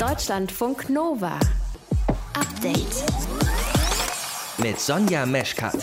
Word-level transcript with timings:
Deutschlandfunk 0.00 0.88
Nova. 0.88 1.38
Update. 2.32 3.04
Mit 4.56 4.80
Sonja 4.80 5.26
Meschkat. 5.26 5.76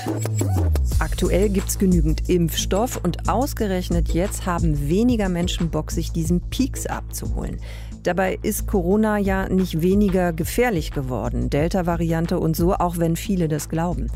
Aktuell 0.97 1.49
gibt 1.49 1.69
es 1.69 1.77
genügend 1.77 2.27
Impfstoff 2.27 2.99
und 3.03 3.29
ausgerechnet 3.29 4.09
jetzt 4.09 4.47
haben 4.47 4.89
weniger 4.89 5.29
Menschen 5.29 5.69
Bock, 5.69 5.91
sich 5.91 6.13
diesen 6.13 6.41
Peaks 6.49 6.87
abzuholen. 6.87 7.61
Dabei 8.01 8.39
ist 8.41 8.65
Corona 8.65 9.19
ja 9.19 9.49
nicht 9.49 9.83
weniger 9.83 10.33
gefährlich 10.33 10.89
geworden, 10.89 11.51
Delta-Variante 11.51 12.39
und 12.39 12.55
so, 12.55 12.73
auch 12.73 12.97
wenn 12.97 13.17
viele 13.17 13.47
das 13.47 13.69
glauben. 13.69 14.09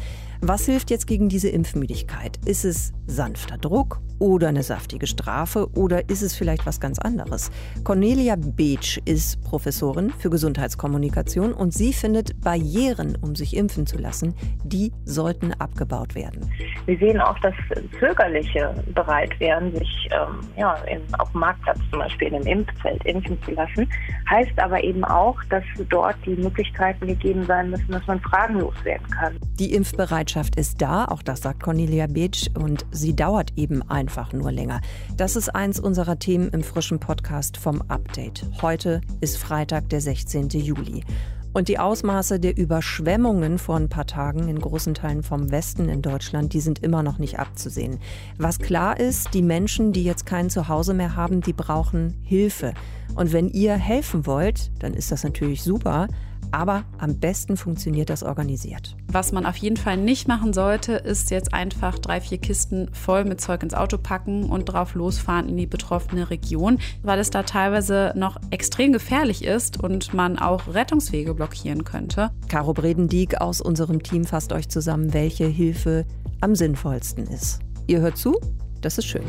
Was 0.43 0.65
hilft 0.65 0.89
jetzt 0.89 1.05
gegen 1.05 1.29
diese 1.29 1.49
Impfmüdigkeit? 1.49 2.39
Ist 2.47 2.65
es 2.65 2.93
sanfter 3.05 3.59
Druck 3.59 4.01
oder 4.17 4.47
eine 4.47 4.63
saftige 4.63 5.05
Strafe 5.05 5.69
oder 5.75 6.09
ist 6.09 6.23
es 6.23 6.35
vielleicht 6.35 6.65
was 6.65 6.79
ganz 6.79 6.97
anderes? 6.97 7.51
Cornelia 7.83 8.35
Beetsch 8.37 8.99
ist 9.05 9.43
Professorin 9.43 10.09
für 10.09 10.31
Gesundheitskommunikation 10.31 11.53
und 11.53 11.73
sie 11.73 11.93
findet 11.93 12.41
Barrieren, 12.41 13.17
um 13.21 13.35
sich 13.35 13.55
impfen 13.55 13.85
zu 13.85 13.99
lassen, 13.99 14.33
die 14.63 14.91
sollten 15.05 15.53
abgebaut 15.53 16.15
werden. 16.15 16.51
Wir 16.87 16.97
sehen 16.97 17.21
auch, 17.21 17.37
dass 17.39 17.53
Zögerliche 17.99 18.73
bereit 18.95 19.39
wären, 19.39 19.71
sich 19.75 20.09
ähm, 20.11 20.39
ja, 20.57 20.73
in, 20.85 21.01
auf 21.19 21.31
dem 21.33 21.41
Marktplatz 21.41 21.77
zum 21.91 21.99
Beispiel 21.99 22.29
in 22.29 22.35
einem 22.35 22.47
Impfzelt 22.47 23.05
impfen 23.05 23.37
zu 23.43 23.51
lassen. 23.51 23.87
Heißt 24.27 24.57
aber 24.57 24.83
eben 24.83 25.03
auch, 25.03 25.37
dass 25.51 25.63
dort 25.89 26.15
die 26.25 26.35
Möglichkeiten 26.35 27.05
gegeben 27.05 27.45
sein 27.45 27.69
müssen, 27.69 27.91
dass 27.91 28.05
man 28.07 28.19
fragenlos 28.21 28.73
werden 28.83 29.07
kann. 29.11 29.37
Die 29.59 29.73
Impfbereitschaft 29.73 30.30
Bereitschaft 30.31 30.55
ist 30.55 30.81
da, 30.81 31.03
auch 31.05 31.23
das 31.23 31.41
sagt 31.41 31.61
Cornelia 31.61 32.07
Beetsch, 32.07 32.49
und 32.57 32.85
sie 32.91 33.13
dauert 33.13 33.51
eben 33.57 33.81
einfach 33.89 34.31
nur 34.31 34.49
länger. 34.49 34.79
Das 35.17 35.35
ist 35.35 35.49
eins 35.53 35.77
unserer 35.77 36.19
Themen 36.19 36.47
im 36.51 36.63
frischen 36.63 36.99
Podcast 36.99 37.57
vom 37.57 37.81
Update. 37.89 38.45
Heute 38.61 39.01
ist 39.19 39.37
Freitag, 39.37 39.89
der 39.89 39.99
16. 39.99 40.47
Juli. 40.51 41.03
Und 41.51 41.67
die 41.67 41.79
Ausmaße 41.79 42.39
der 42.39 42.57
Überschwemmungen 42.57 43.57
vor 43.57 43.75
ein 43.75 43.89
paar 43.89 44.05
Tagen 44.07 44.47
in 44.47 44.61
großen 44.61 44.93
Teilen 44.93 45.21
vom 45.21 45.51
Westen 45.51 45.89
in 45.89 46.01
Deutschland, 46.01 46.53
die 46.53 46.61
sind 46.61 46.79
immer 46.79 47.03
noch 47.03 47.17
nicht 47.17 47.37
abzusehen. 47.37 47.99
Was 48.37 48.57
klar 48.57 48.97
ist, 48.97 49.33
die 49.33 49.41
Menschen, 49.41 49.91
die 49.91 50.05
jetzt 50.05 50.25
kein 50.25 50.49
Zuhause 50.49 50.93
mehr 50.93 51.17
haben, 51.17 51.41
die 51.41 51.51
brauchen 51.51 52.21
Hilfe. 52.23 52.73
Und 53.15 53.33
wenn 53.33 53.49
ihr 53.49 53.73
helfen 53.73 54.25
wollt, 54.25 54.71
dann 54.79 54.93
ist 54.93 55.11
das 55.11 55.25
natürlich 55.25 55.61
super. 55.61 56.07
Aber 56.51 56.83
am 56.97 57.19
besten 57.19 57.55
funktioniert 57.55 58.09
das 58.09 58.23
organisiert. 58.23 58.95
Was 59.07 59.31
man 59.31 59.45
auf 59.45 59.55
jeden 59.57 59.77
Fall 59.77 59.97
nicht 59.97 60.27
machen 60.27 60.53
sollte, 60.53 60.93
ist 60.93 61.31
jetzt 61.31 61.53
einfach 61.53 61.97
drei, 61.97 62.19
vier 62.19 62.39
Kisten 62.39 62.89
voll 62.93 63.23
mit 63.23 63.39
Zeug 63.39 63.63
ins 63.63 63.73
Auto 63.73 63.97
packen 63.97 64.49
und 64.49 64.65
drauf 64.65 64.93
losfahren 64.93 65.47
in 65.47 65.57
die 65.57 65.65
betroffene 65.65 66.29
Region, 66.29 66.79
weil 67.03 67.19
es 67.19 67.29
da 67.29 67.43
teilweise 67.43 68.13
noch 68.15 68.37
extrem 68.51 68.91
gefährlich 68.91 69.43
ist 69.45 69.81
und 69.81 70.13
man 70.13 70.37
auch 70.37 70.73
Rettungswege 70.73 71.33
blockieren 71.33 71.85
könnte. 71.85 72.31
Caro 72.49 72.73
Bredendieck 72.73 73.39
aus 73.39 73.61
unserem 73.61 74.03
Team 74.03 74.25
fasst 74.25 74.51
euch 74.51 74.67
zusammen, 74.67 75.13
welche 75.13 75.45
Hilfe 75.45 76.05
am 76.41 76.55
sinnvollsten 76.55 77.27
ist. 77.27 77.59
Ihr 77.87 78.01
hört 78.01 78.17
zu? 78.17 78.39
Das 78.81 78.97
ist 78.97 79.05
schön. 79.05 79.23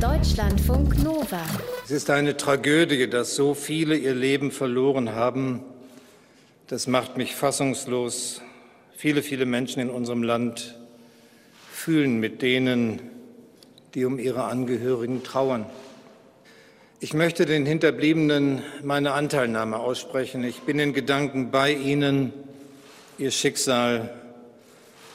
Deutschlandfunk 0.00 1.02
Nova. 1.02 1.40
Es 1.84 1.90
ist 1.90 2.10
eine 2.10 2.36
Tragödie, 2.36 3.08
dass 3.08 3.34
so 3.34 3.54
viele 3.54 3.96
ihr 3.96 4.14
Leben 4.14 4.50
verloren 4.50 5.14
haben 5.14 5.64
das 6.68 6.86
macht 6.86 7.16
mich 7.16 7.34
fassungslos. 7.34 8.42
Viele, 8.94 9.22
viele 9.22 9.46
Menschen 9.46 9.80
in 9.80 9.90
unserem 9.90 10.22
Land 10.22 10.76
fühlen 11.72 12.20
mit 12.20 12.42
denen, 12.42 13.00
die 13.94 14.04
um 14.04 14.18
ihre 14.18 14.44
Angehörigen 14.44 15.24
trauern. 15.24 15.66
Ich 17.00 17.14
möchte 17.14 17.46
den 17.46 17.64
Hinterbliebenen 17.64 18.62
meine 18.82 19.12
Anteilnahme 19.12 19.78
aussprechen. 19.78 20.44
Ich 20.44 20.60
bin 20.62 20.78
in 20.78 20.92
Gedanken 20.92 21.50
bei 21.50 21.72
Ihnen. 21.72 22.32
Ihr 23.16 23.30
Schicksal 23.30 24.10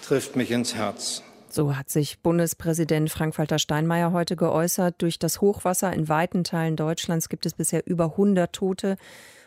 trifft 0.02 0.36
mich 0.36 0.50
ins 0.50 0.76
Herz. 0.76 1.22
So 1.50 1.76
hat 1.76 1.90
sich 1.90 2.20
Bundespräsident 2.22 3.12
Frank-Walter 3.12 3.60
Steinmeier 3.60 4.12
heute 4.12 4.36
geäußert. 4.36 4.96
Durch 5.00 5.20
das 5.20 5.40
Hochwasser 5.40 5.94
in 5.94 6.10
weiten 6.10 6.44
Teilen 6.44 6.78
Deutschlands 6.78 7.30
gibt 7.30 7.46
es 7.46 7.54
bisher 7.54 7.86
über 7.86 8.06
100 8.06 8.54
Tote 8.54 8.98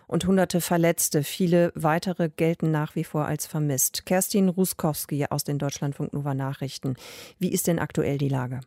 und 0.07 0.27
hunderte 0.27 0.61
Verletzte. 0.61 1.23
Viele 1.23 1.73
weitere 1.75 2.29
gelten 2.29 2.71
nach 2.71 2.95
wie 2.95 3.05
vor 3.05 3.27
als 3.27 3.47
vermisst. 3.47 4.07
Kerstin 4.07 4.49
Ruskowski 4.49 5.27
aus 5.31 5.45
den 5.45 5.59
Deutschlandfunk 5.59 6.13
Nova 6.13 6.35
Nachrichten. 6.35 6.95
Wie 7.39 7.53
ist 7.53 7.67
denn 7.67 7.79
aktuell 7.79 8.19
die 8.19 8.29
Lage? 8.29 8.61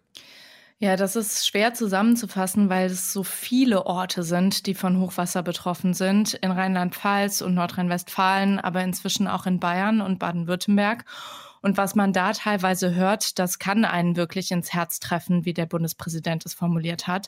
Ja, 0.81 0.95
das 0.95 1.17
ist 1.17 1.45
schwer 1.45 1.73
zusammenzufassen, 1.73 2.69
weil 2.69 2.85
es 2.85 3.11
so 3.11 3.23
viele 3.23 3.85
Orte 3.85 4.23
sind, 4.23 4.65
die 4.65 4.73
von 4.73 5.01
Hochwasser 5.01 5.43
betroffen 5.43 5.93
sind. 5.93 6.35
In 6.35 6.51
Rheinland-Pfalz 6.51 7.41
und 7.41 7.53
Nordrhein-Westfalen, 7.53 8.59
aber 8.59 8.81
inzwischen 8.81 9.27
auch 9.27 9.45
in 9.45 9.59
Bayern 9.59 9.99
und 9.99 10.19
Baden-Württemberg. 10.19 11.03
Und 11.61 11.75
was 11.75 11.95
man 11.95 12.13
da 12.13 12.31
teilweise 12.31 12.95
hört, 12.95 13.39
das 13.39 13.59
kann 13.59 13.83
einen 13.83 14.15
wirklich 14.15 14.51
ins 14.51 14.73
Herz 14.73 15.01
treffen, 15.01 15.43
wie 15.43 15.53
der 15.53 15.65
Bundespräsident 15.65 16.45
es 16.45 16.53
formuliert 16.53 17.07
hat. 17.07 17.27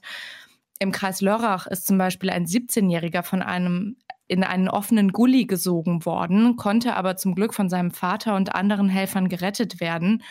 Im 0.81 0.91
Kreis 0.91 1.21
Lörrach 1.21 1.67
ist 1.67 1.85
zum 1.85 1.99
Beispiel 1.99 2.31
ein 2.31 2.47
17-Jähriger 2.47 3.21
von 3.21 3.43
einem 3.43 3.97
in 4.27 4.43
einen 4.43 4.67
offenen 4.67 5.11
Gully 5.11 5.45
gesogen 5.45 6.05
worden, 6.07 6.55
konnte 6.55 6.95
aber 6.95 7.17
zum 7.17 7.35
Glück 7.35 7.53
von 7.53 7.69
seinem 7.69 7.91
Vater 7.91 8.35
und 8.35 8.55
anderen 8.55 8.89
Helfern 8.89 9.29
gerettet 9.29 9.79
werden 9.79 10.23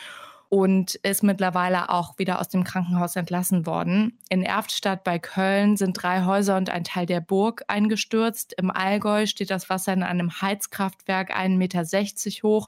und 0.48 0.96
ist 0.96 1.22
mittlerweile 1.22 1.90
auch 1.90 2.18
wieder 2.18 2.40
aus 2.40 2.48
dem 2.48 2.64
Krankenhaus 2.64 3.14
entlassen 3.14 3.64
worden. 3.64 4.18
In 4.28 4.42
Erftstadt 4.42 5.04
bei 5.04 5.20
Köln 5.20 5.76
sind 5.76 5.92
drei 5.92 6.24
Häuser 6.24 6.56
und 6.56 6.68
ein 6.68 6.82
Teil 6.82 7.06
der 7.06 7.20
Burg 7.20 7.62
eingestürzt. 7.68 8.52
Im 8.54 8.72
Allgäu 8.72 9.26
steht 9.26 9.52
das 9.52 9.70
Wasser 9.70 9.92
in 9.92 10.02
einem 10.02 10.42
Heizkraftwerk 10.42 11.32
1,60 11.32 11.56
Meter 11.58 12.42
hoch. 12.42 12.66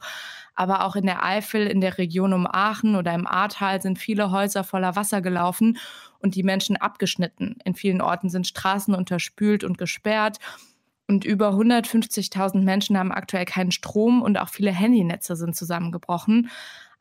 Aber 0.55 0.85
auch 0.85 0.97
in 0.97 1.07
der 1.07 1.25
Eifel, 1.25 1.67
in 1.67 1.81
der 1.81 1.99
Region 1.99 2.33
um 2.33 2.47
Aachen 2.47 2.97
oder 2.97 3.15
im 3.15 3.27
Ahrtal 3.27 3.81
sind 3.81 3.99
viele 3.99 4.31
Häuser 4.31 4.65
voller 4.65 4.97
Wasser 4.97 5.23
gelaufen 5.23 5.79
und 6.19 6.35
die 6.35 6.43
Menschen 6.43 6.77
abgeschnitten. 6.77 7.57
In 7.65 7.75
vielen 7.75 8.01
Orten 8.01 8.29
sind 8.29 8.47
Straßen 8.47 8.95
unterspült 8.95 9.65
und 9.65 9.79
gesperrt. 9.79 10.39
Und 11.09 11.25
über 11.25 11.51
150.000 11.51 12.63
Menschen 12.63 12.97
haben 12.97 13.13
aktuell 13.13 13.45
keinen 13.45 13.73
Strom 13.73 14.23
und 14.23 14.39
auch 14.39 14.49
viele 14.49 14.71
Handynetze 14.71 15.37
sind 15.37 15.57
zusammengebrochen. 15.57 16.51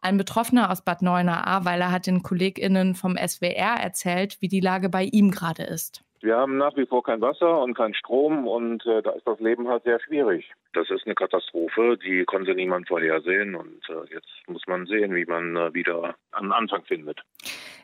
Ein 0.01 0.18
Betroffener 0.18 0.72
aus 0.72 0.81
Bad 0.81 1.03
Neuenahr-Ahrweiler 1.03 1.91
hat 1.91 2.07
den 2.07 2.23
KollegInnen 2.23 2.95
vom 2.95 3.16
SWR 3.16 3.79
erzählt, 3.79 4.41
wie 4.41 4.47
die 4.47 4.59
Lage 4.59 4.89
bei 4.89 5.03
ihm 5.03 5.29
gerade 5.29 5.63
ist. 5.63 6.03
Wir 6.22 6.38
haben 6.38 6.58
nach 6.58 6.76
wie 6.78 6.86
vor 6.86 7.02
kein 7.02 7.20
Wasser 7.20 7.62
und 7.62 7.74
keinen 7.74 7.96
Strom 7.96 8.48
und 8.48 8.86
äh, 8.86 9.02
da 9.02 9.12
ist 9.12 9.26
das 9.26 9.40
Leben 9.40 9.68
halt 9.68 9.84
sehr 9.84 10.00
schwierig. 10.00 10.52
Das 10.74 10.88
ist 10.92 11.06
eine 11.06 11.16
Katastrophe, 11.16 11.98
die 11.98 12.26
konnte 12.26 12.54
niemand 12.54 12.88
vorhersehen 12.88 13.56
und 13.56 13.82
äh, 13.90 14.14
jetzt 14.14 14.30
muss 14.48 14.62
man 14.68 14.86
sehen, 14.86 15.16
wie 15.16 15.26
man 15.26 15.56
äh, 15.56 15.74
wieder 15.74 16.16
einen 16.31 16.52
Anfang 16.52 16.84
findet. 16.84 17.22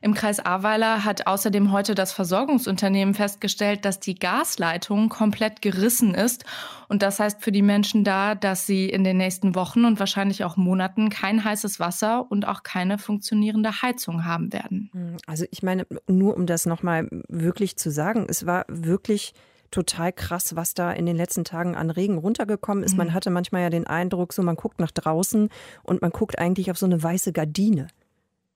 Im 0.02 0.14
Kreis 0.14 0.40
Ahrweiler 0.40 1.04
hat 1.04 1.28
außerdem 1.28 1.72
heute 1.72 1.96
das 1.96 2.12
Versorgungsunternehmen 2.12 3.14
festgestellt, 3.14 3.86
dass 3.86 4.00
die 4.00 4.16
Gasleitung 4.16 5.10
komplett 5.10 5.62
gerissen 5.62 6.14
ist. 6.14 6.46
Und 6.88 7.02
das 7.02 7.20
heißt 7.20 7.42
für 7.42 7.52
die 7.52 7.62
Menschen 7.62 8.04
da, 8.04 8.36
dass 8.36 8.66
sie 8.66 8.90
in 8.90 9.04
den 9.04 9.18
nächsten 9.18 9.56
Wochen 9.56 9.86
und 9.86 10.00
wahrscheinlich 10.00 10.44
auch 10.44 10.58
Monaten 10.58 11.10
kein 11.10 11.44
heißes 11.44 11.80
Wasser 11.80 12.30
und 12.30 12.48
auch 12.48 12.64
keine 12.64 12.98
funktionierende 12.98 13.82
Heizung 13.82 14.26
haben 14.26 14.54
werden. 14.54 14.90
Hm, 14.94 15.18
also 15.26 15.46
ich 15.52 15.64
meine, 15.64 15.86
nur 16.08 16.36
um 16.38 16.46
das 16.46 16.66
nochmal 16.66 17.08
wirklich 17.28 17.78
zu 17.78 17.92
sagen, 17.92 18.28
es 18.30 18.46
war 18.46 18.66
wirklich 18.68 19.34
total 19.72 20.14
krass, 20.14 20.56
was 20.56 20.74
da 20.74 20.92
in 20.92 21.06
den 21.06 21.16
letzten 21.16 21.44
Tagen 21.44 21.76
an 21.76 21.90
Regen 21.90 22.18
runtergekommen 22.18 22.84
ist. 22.84 22.94
Mhm. 22.94 22.98
Man 22.98 23.14
hatte 23.14 23.30
manchmal 23.30 23.64
ja 23.64 23.70
den 23.70 23.88
Eindruck, 23.88 24.34
so 24.34 24.42
man 24.42 24.56
guckt 24.56 24.80
nach 24.80 24.92
draußen 24.92 25.50
und 25.84 26.02
man 26.02 26.12
guckt 26.12 26.40
eigentlich 26.40 26.72
auf 26.72 26.78
so 26.78 26.86
eine 26.86 27.02
weiße 27.02 27.34
Gardine. 27.34 27.88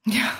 Ja, 0.05 0.31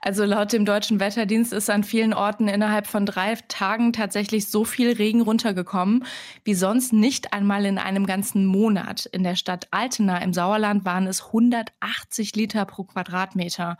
also 0.00 0.24
laut 0.24 0.52
dem 0.52 0.64
deutschen 0.64 0.98
Wetterdienst 0.98 1.52
ist 1.52 1.68
an 1.68 1.84
vielen 1.84 2.14
Orten 2.14 2.48
innerhalb 2.48 2.86
von 2.86 3.04
drei 3.04 3.34
Tagen 3.48 3.92
tatsächlich 3.92 4.48
so 4.48 4.64
viel 4.64 4.92
Regen 4.92 5.20
runtergekommen 5.20 6.04
wie 6.44 6.54
sonst 6.54 6.92
nicht 6.92 7.34
einmal 7.34 7.66
in 7.66 7.78
einem 7.78 8.06
ganzen 8.06 8.46
Monat. 8.46 9.06
In 9.06 9.24
der 9.24 9.36
Stadt 9.36 9.68
Altena 9.70 10.18
im 10.18 10.32
Sauerland 10.32 10.84
waren 10.86 11.06
es 11.06 11.26
180 11.26 12.34
Liter 12.34 12.64
pro 12.64 12.84
Quadratmeter. 12.84 13.76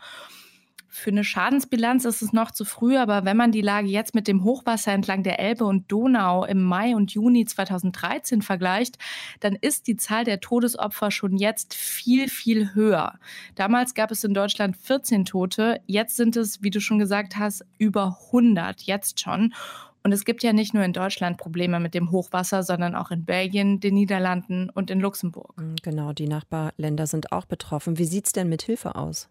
Für 0.93 1.09
eine 1.09 1.23
Schadensbilanz 1.23 2.03
ist 2.03 2.21
es 2.21 2.33
noch 2.33 2.51
zu 2.51 2.65
früh, 2.65 2.97
aber 2.97 3.23
wenn 3.23 3.37
man 3.37 3.53
die 3.53 3.61
Lage 3.61 3.87
jetzt 3.87 4.13
mit 4.13 4.27
dem 4.27 4.43
Hochwasser 4.43 4.91
entlang 4.91 5.23
der 5.23 5.39
Elbe 5.39 5.63
und 5.63 5.89
Donau 5.89 6.43
im 6.43 6.61
Mai 6.61 6.97
und 6.97 7.13
Juni 7.13 7.45
2013 7.45 8.41
vergleicht, 8.41 8.97
dann 9.39 9.55
ist 9.55 9.87
die 9.87 9.95
Zahl 9.95 10.25
der 10.25 10.41
Todesopfer 10.41 11.09
schon 11.09 11.37
jetzt 11.37 11.73
viel, 11.75 12.27
viel 12.27 12.75
höher. 12.75 13.17
Damals 13.55 13.93
gab 13.93 14.11
es 14.11 14.25
in 14.25 14.33
Deutschland 14.33 14.75
14 14.75 15.23
Tote, 15.23 15.79
jetzt 15.87 16.17
sind 16.17 16.35
es, 16.35 16.61
wie 16.61 16.71
du 16.71 16.81
schon 16.81 16.99
gesagt 16.99 17.37
hast, 17.37 17.63
über 17.77 18.19
100, 18.25 18.81
jetzt 18.81 19.21
schon. 19.21 19.53
Und 20.03 20.11
es 20.11 20.25
gibt 20.25 20.43
ja 20.43 20.51
nicht 20.51 20.73
nur 20.73 20.83
in 20.83 20.91
Deutschland 20.91 21.37
Probleme 21.37 21.79
mit 21.79 21.93
dem 21.93 22.11
Hochwasser, 22.11 22.63
sondern 22.63 22.95
auch 22.95 23.11
in 23.11 23.23
Belgien, 23.23 23.79
den 23.79 23.93
Niederlanden 23.93 24.69
und 24.69 24.91
in 24.91 24.99
Luxemburg. 24.99 25.53
Genau, 25.83 26.11
die 26.11 26.27
Nachbarländer 26.27 27.07
sind 27.07 27.31
auch 27.31 27.45
betroffen. 27.45 27.97
Wie 27.97 28.05
sieht 28.05 28.25
es 28.25 28.33
denn 28.33 28.49
mit 28.49 28.63
Hilfe 28.63 28.95
aus? 28.95 29.29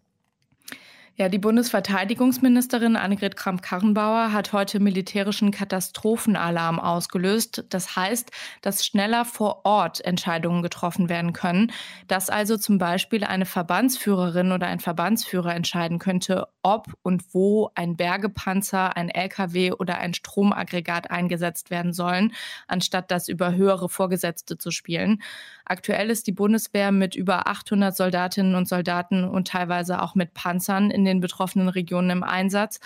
Ja, 1.17 1.27
die 1.27 1.39
Bundesverteidigungsministerin 1.39 2.95
Annegret 2.95 3.35
Kramp-Karrenbauer 3.35 4.31
hat 4.31 4.53
heute 4.53 4.79
militärischen 4.79 5.51
Katastrophenalarm 5.51 6.79
ausgelöst. 6.79 7.65
Das 7.69 7.97
heißt, 7.97 8.31
dass 8.61 8.85
schneller 8.85 9.25
vor 9.25 9.65
Ort 9.65 10.03
Entscheidungen 10.05 10.63
getroffen 10.63 11.09
werden 11.09 11.33
können, 11.33 11.71
dass 12.07 12.29
also 12.29 12.57
zum 12.57 12.77
Beispiel 12.77 13.25
eine 13.25 13.45
Verbandsführerin 13.45 14.53
oder 14.53 14.67
ein 14.67 14.79
Verbandsführer 14.79 15.53
entscheiden 15.53 15.99
könnte, 15.99 16.47
ob 16.63 16.93
und 17.01 17.33
wo 17.33 17.69
ein 17.75 17.95
Bergepanzer, 17.95 18.95
ein 18.95 19.09
LKW 19.09 19.71
oder 19.71 19.97
ein 19.97 20.13
Stromaggregat 20.13 21.09
eingesetzt 21.09 21.71
werden 21.71 21.93
sollen, 21.93 22.33
anstatt 22.67 23.11
das 23.11 23.27
über 23.27 23.55
höhere 23.55 23.89
Vorgesetzte 23.89 24.57
zu 24.57 24.71
spielen. 24.71 25.21
Aktuell 25.65 26.09
ist 26.09 26.27
die 26.27 26.31
Bundeswehr 26.31 26.91
mit 26.91 27.15
über 27.15 27.47
800 27.47 27.95
Soldatinnen 27.95 28.55
und 28.55 28.67
Soldaten 28.67 29.23
und 29.23 29.47
teilweise 29.47 30.01
auch 30.01 30.15
mit 30.15 30.33
Panzern 30.33 30.91
in 30.91 31.05
den 31.05 31.19
betroffenen 31.19 31.69
Regionen 31.69 32.09
im 32.09 32.23
Einsatz. 32.23 32.79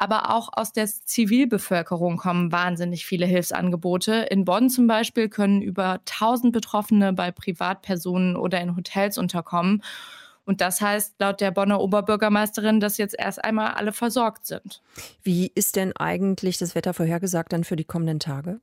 Aber 0.00 0.34
auch 0.34 0.48
aus 0.54 0.72
der 0.72 0.86
Zivilbevölkerung 0.86 2.16
kommen 2.16 2.50
wahnsinnig 2.52 3.04
viele 3.04 3.26
Hilfsangebote. 3.26 4.28
In 4.30 4.46
Bonn 4.46 4.70
zum 4.70 4.86
Beispiel 4.86 5.28
können 5.28 5.60
über 5.60 6.00
1000 6.10 6.54
Betroffene 6.54 7.12
bei 7.12 7.30
Privatpersonen 7.30 8.34
oder 8.34 8.62
in 8.62 8.76
Hotels 8.76 9.18
unterkommen. 9.18 9.82
Und 10.50 10.60
das 10.60 10.80
heißt 10.80 11.14
laut 11.20 11.40
der 11.40 11.52
Bonner 11.52 11.80
Oberbürgermeisterin, 11.80 12.80
dass 12.80 12.98
jetzt 12.98 13.14
erst 13.16 13.44
einmal 13.44 13.74
alle 13.74 13.92
versorgt 13.92 14.46
sind. 14.46 14.82
Wie 15.22 15.52
ist 15.54 15.76
denn 15.76 15.94
eigentlich 15.96 16.58
das 16.58 16.74
Wetter 16.74 16.92
vorhergesagt 16.92 17.52
dann 17.52 17.62
für 17.62 17.76
die 17.76 17.84
kommenden 17.84 18.18
Tage? 18.18 18.60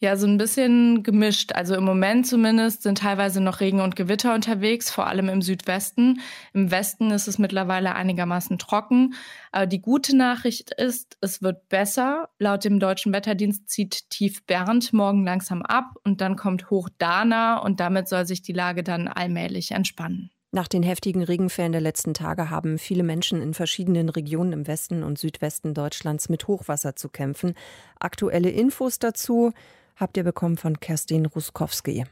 Ja, 0.00 0.18
so 0.18 0.26
ein 0.26 0.36
bisschen 0.36 1.02
gemischt. 1.02 1.54
Also 1.54 1.74
im 1.76 1.84
Moment 1.84 2.26
zumindest 2.26 2.82
sind 2.82 2.98
teilweise 2.98 3.40
noch 3.40 3.60
Regen 3.60 3.80
und 3.80 3.96
Gewitter 3.96 4.34
unterwegs, 4.34 4.90
vor 4.90 5.06
allem 5.06 5.30
im 5.30 5.40
Südwesten. 5.40 6.20
Im 6.52 6.70
Westen 6.70 7.10
ist 7.10 7.26
es 7.26 7.38
mittlerweile 7.38 7.94
einigermaßen 7.94 8.58
trocken. 8.58 9.14
Aber 9.52 9.64
die 9.66 9.80
gute 9.80 10.14
Nachricht 10.14 10.74
ist, 10.74 11.16
es 11.22 11.40
wird 11.40 11.70
besser. 11.70 12.28
Laut 12.38 12.64
dem 12.64 12.80
deutschen 12.80 13.14
Wetterdienst 13.14 13.70
zieht 13.70 14.10
Tief 14.10 14.44
Bernd 14.44 14.92
morgen 14.92 15.24
langsam 15.24 15.62
ab 15.62 15.94
und 16.04 16.20
dann 16.20 16.36
kommt 16.36 16.68
Hoch 16.68 16.90
Dana 16.98 17.56
und 17.56 17.80
damit 17.80 18.08
soll 18.08 18.26
sich 18.26 18.42
die 18.42 18.52
Lage 18.52 18.82
dann 18.82 19.08
allmählich 19.08 19.70
entspannen. 19.70 20.30
Nach 20.52 20.66
den 20.66 20.82
heftigen 20.82 21.22
Regenfällen 21.22 21.70
der 21.70 21.80
letzten 21.80 22.12
Tage 22.12 22.50
haben 22.50 22.78
viele 22.78 23.04
Menschen 23.04 23.40
in 23.40 23.54
verschiedenen 23.54 24.08
Regionen 24.08 24.52
im 24.52 24.66
Westen 24.66 25.04
und 25.04 25.16
Südwesten 25.16 25.74
Deutschlands 25.74 26.28
mit 26.28 26.48
Hochwasser 26.48 26.96
zu 26.96 27.08
kämpfen. 27.08 27.54
Aktuelle 28.00 28.50
Infos 28.50 28.98
dazu 28.98 29.52
habt 29.94 30.16
ihr 30.16 30.24
bekommen 30.24 30.56
von 30.56 30.80
Kerstin 30.80 31.26
Ruskowski. 31.26 32.04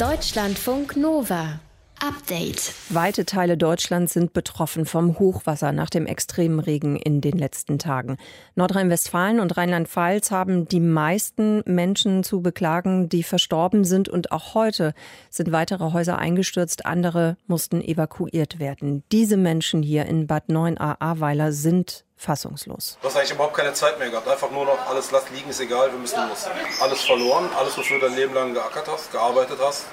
Deutschlandfunk 0.00 0.96
Nova. 0.96 1.60
Update. 2.02 2.74
Weite 2.88 3.24
Teile 3.24 3.56
Deutschlands 3.56 4.12
sind 4.12 4.32
betroffen 4.32 4.86
vom 4.86 5.20
Hochwasser 5.20 5.70
nach 5.70 5.88
dem 5.88 6.06
extremen 6.06 6.58
Regen 6.58 6.96
in 6.96 7.20
den 7.20 7.38
letzten 7.38 7.78
Tagen. 7.78 8.16
Nordrhein-Westfalen 8.56 9.38
und 9.38 9.56
Rheinland-Pfalz 9.56 10.32
haben 10.32 10.66
die 10.66 10.80
meisten 10.80 11.62
Menschen 11.64 12.24
zu 12.24 12.42
beklagen, 12.42 13.08
die 13.08 13.22
verstorben 13.22 13.84
sind. 13.84 14.08
Und 14.08 14.32
auch 14.32 14.54
heute 14.54 14.94
sind 15.30 15.52
weitere 15.52 15.92
Häuser 15.92 16.18
eingestürzt. 16.18 16.86
Andere 16.86 17.36
mussten 17.46 17.80
evakuiert 17.80 18.58
werden. 18.58 19.04
Diese 19.12 19.36
Menschen 19.36 19.84
hier 19.84 20.06
in 20.06 20.26
Bad 20.26 20.48
9a 20.48 20.96
Ahrweiler 20.98 21.52
sind 21.52 22.04
fassungslos. 22.16 22.98
Du 23.00 23.06
hast 23.06 23.16
eigentlich 23.16 23.32
überhaupt 23.32 23.54
keine 23.54 23.74
Zeit 23.74 24.00
mehr 24.00 24.10
gehabt. 24.10 24.26
Einfach 24.26 24.50
nur 24.50 24.64
noch 24.64 24.88
alles 24.88 25.12
lass 25.12 25.30
liegen, 25.30 25.50
ist 25.50 25.60
egal, 25.60 25.92
wir 25.92 26.00
müssen 26.00 26.28
los. 26.28 26.48
Alles 26.80 27.02
verloren, 27.02 27.48
alles, 27.56 27.78
wofür 27.78 28.00
du 28.00 28.06
dein 28.06 28.16
Leben 28.16 28.34
lang 28.34 28.54
geackert 28.54 28.88
hast, 28.88 29.12
gearbeitet 29.12 29.58
hast, 29.60 29.84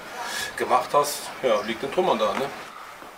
gemacht 0.57 0.89
hast, 0.93 1.29
ja, 1.43 1.61
liegt 1.65 1.83
in 1.83 1.91
Trümmern 1.91 2.19
da. 2.19 2.33
Ne? 2.33 2.45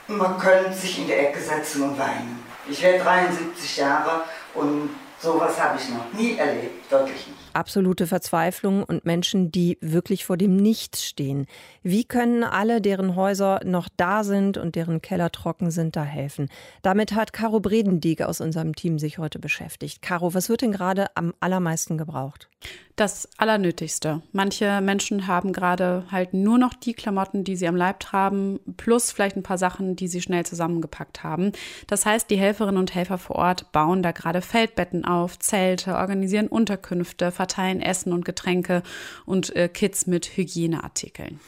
Man 0.08 0.38
könnte 0.38 0.74
sich 0.74 1.00
in 1.00 1.08
die 1.08 1.14
Ecke 1.14 1.40
setzen 1.40 1.84
und 1.84 1.98
weinen. 1.98 2.44
Ich 2.70 2.82
werde 2.82 3.04
73 3.04 3.78
Jahre 3.78 4.24
und 4.54 4.90
sowas 5.20 5.60
habe 5.60 5.78
ich 5.80 5.90
noch 5.90 6.12
nie 6.14 6.38
erlebt, 6.38 6.92
wirklich 6.92 7.28
nicht 7.28 7.42
absolute 7.54 8.08
Verzweiflung 8.08 8.84
und 8.84 9.06
Menschen, 9.06 9.52
die 9.52 9.78
wirklich 9.82 10.26
vor 10.26 10.38
dem 10.38 10.56
Nichts 10.56 11.04
stehen. 11.04 11.48
Wie 11.84 12.04
können 12.04 12.44
alle, 12.44 12.82
deren 12.82 13.16
Häuser 13.16 13.60
noch 13.64 13.90
da 13.98 14.24
sind 14.24 14.58
und 14.58 14.76
deren 14.76 15.02
Keller 15.02 15.32
trocken 15.32 15.72
sind, 15.72 15.96
da 15.96 16.04
helfen? 16.04 16.50
Damit 16.82 17.14
hat 17.14 17.34
Caro 17.34 17.60
Bredendieck 17.60 18.22
aus 18.22 18.42
unserem 18.42 18.76
Team 18.76 19.00
sich 19.00 19.18
heute 19.18 19.40
beschäftigt. 19.40 20.02
Caro, 20.02 20.34
was 20.34 20.50
wird 20.50 20.62
denn 20.62 20.72
gerade 20.72 21.08
am 21.16 21.34
allermeisten 21.40 21.98
gebraucht? 21.98 22.50
Das 22.96 23.30
Allernötigste. 23.38 24.22
Manche 24.32 24.82
Menschen 24.82 25.28
haben 25.28 25.54
gerade 25.54 26.06
halt 26.12 26.34
nur 26.34 26.58
noch 26.58 26.74
die 26.74 26.94
Klamotten, 26.94 27.44
die 27.44 27.56
sie 27.56 27.68
am 27.68 27.76
Leib 27.76 28.00
tragen, 28.00 28.60
plus 28.78 29.12
vielleicht 29.12 29.38
ein 29.38 29.44
paar 29.44 29.58
Sachen, 29.58 29.96
die 29.96 30.08
sie 30.08 30.22
schnell 30.22 30.46
zusammengepackt 30.46 31.24
haben. 31.24 31.52
Das 31.88 32.06
heißt, 32.06 32.30
die 32.30 32.38
Helferinnen 32.38 32.78
und 32.78 32.94
Helfer 32.94 33.18
vor 33.18 33.38
Ort 33.38 33.72
bauen 33.72 34.04
da 34.04 34.12
gerade 34.12 34.42
Feldbetten 34.42 35.06
auf, 35.06 35.40
Zelte, 35.40 35.96
organisieren 35.96 36.48
Unterkünfte, 36.48 37.32
verteilen 37.32 37.82
Essen 37.82 38.14
und 38.14 38.26
Getränke 38.26 38.84
und 39.26 39.56
äh, 39.56 39.70
Kits 39.70 40.06
mit 40.06 40.38
Hygieneartikeln. 40.38 41.40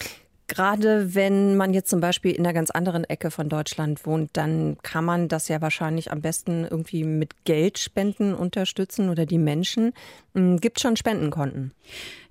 Gerade 0.54 1.16
wenn 1.16 1.58
man 1.58 1.74
jetzt 1.74 1.90
zum 1.90 2.00
Beispiel 2.00 2.30
in 2.32 2.46
einer 2.46 2.54
ganz 2.54 2.70
anderen 2.70 3.06
Ecke 3.06 3.32
von 3.32 3.50
Deutschland 3.50 4.06
wohnt, 4.06 4.30
dann 4.34 4.78
kann 4.84 5.04
man 5.04 5.28
das 5.28 5.48
ja 5.48 5.62
wahrscheinlich 5.62 6.12
am 6.12 6.22
besten 6.22 6.68
irgendwie 6.70 7.04
mit 7.04 7.44
Geldspenden 7.44 8.36
unterstützen 8.36 9.10
oder 9.10 9.26
die 9.26 9.40
Menschen. 9.40 9.94
Hm, 10.36 10.60
gibt 10.60 10.80
schon 10.80 10.96
Spendenkonten? 10.96 11.72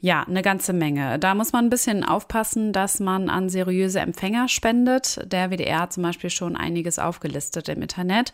Ja, 0.00 0.22
eine 0.22 0.42
ganze 0.42 0.72
Menge. 0.72 1.18
Da 1.18 1.34
muss 1.34 1.52
man 1.52 1.64
ein 1.64 1.70
bisschen 1.70 2.04
aufpassen, 2.04 2.72
dass 2.72 3.00
man 3.00 3.28
an 3.28 3.48
seriöse 3.48 3.98
Empfänger 3.98 4.48
spendet. 4.48 5.18
Der 5.24 5.50
WDR 5.50 5.80
hat 5.80 5.92
zum 5.92 6.04
Beispiel 6.04 6.30
schon 6.30 6.56
einiges 6.56 7.00
aufgelistet 7.00 7.68
im 7.70 7.82
Internet. 7.82 8.32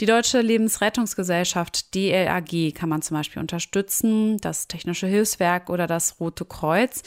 Die 0.00 0.06
Deutsche 0.06 0.40
Lebensrettungsgesellschaft 0.40 1.94
DLAG 1.94 2.74
kann 2.74 2.88
man 2.88 3.02
zum 3.02 3.16
Beispiel 3.16 3.40
unterstützen, 3.40 4.38
das 4.38 4.66
Technische 4.66 5.06
Hilfswerk 5.06 5.70
oder 5.70 5.86
das 5.86 6.18
Rote 6.18 6.44
Kreuz. 6.44 7.04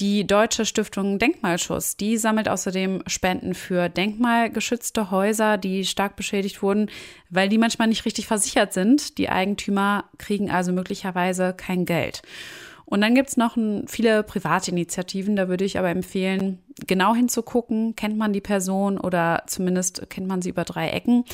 Die 0.00 0.26
Deutsche 0.26 0.64
Stiftung 0.64 1.18
Denkmalschutz, 1.18 1.94
die 1.94 2.16
sammelt 2.16 2.48
außerdem 2.48 3.02
Spenden 3.06 3.52
für 3.52 3.90
denkmalgeschützte 3.90 5.10
Häuser, 5.10 5.58
die 5.58 5.84
stark 5.84 6.16
beschädigt 6.16 6.62
wurden, 6.62 6.88
weil 7.28 7.50
die 7.50 7.58
manchmal 7.58 7.88
nicht 7.88 8.06
richtig 8.06 8.26
versichert 8.26 8.72
sind. 8.72 9.18
Die 9.18 9.28
Eigentümer 9.28 10.04
kriegen 10.16 10.50
also 10.50 10.72
möglicherweise 10.72 11.52
kein 11.54 11.84
Geld. 11.84 12.22
Und 12.90 13.02
dann 13.02 13.14
gibt's 13.14 13.36
noch 13.36 13.56
viele 13.86 14.24
private 14.24 14.72
Initiativen, 14.72 15.36
da 15.36 15.48
würde 15.48 15.64
ich 15.64 15.78
aber 15.78 15.90
empfehlen, 15.90 16.58
genau 16.88 17.14
hinzugucken, 17.14 17.94
kennt 17.94 18.18
man 18.18 18.32
die 18.32 18.40
Person 18.40 18.98
oder 18.98 19.44
zumindest 19.46 20.10
kennt 20.10 20.26
man 20.26 20.42
sie 20.42 20.50
über 20.50 20.64
drei 20.64 20.88
Ecken. 20.88 21.24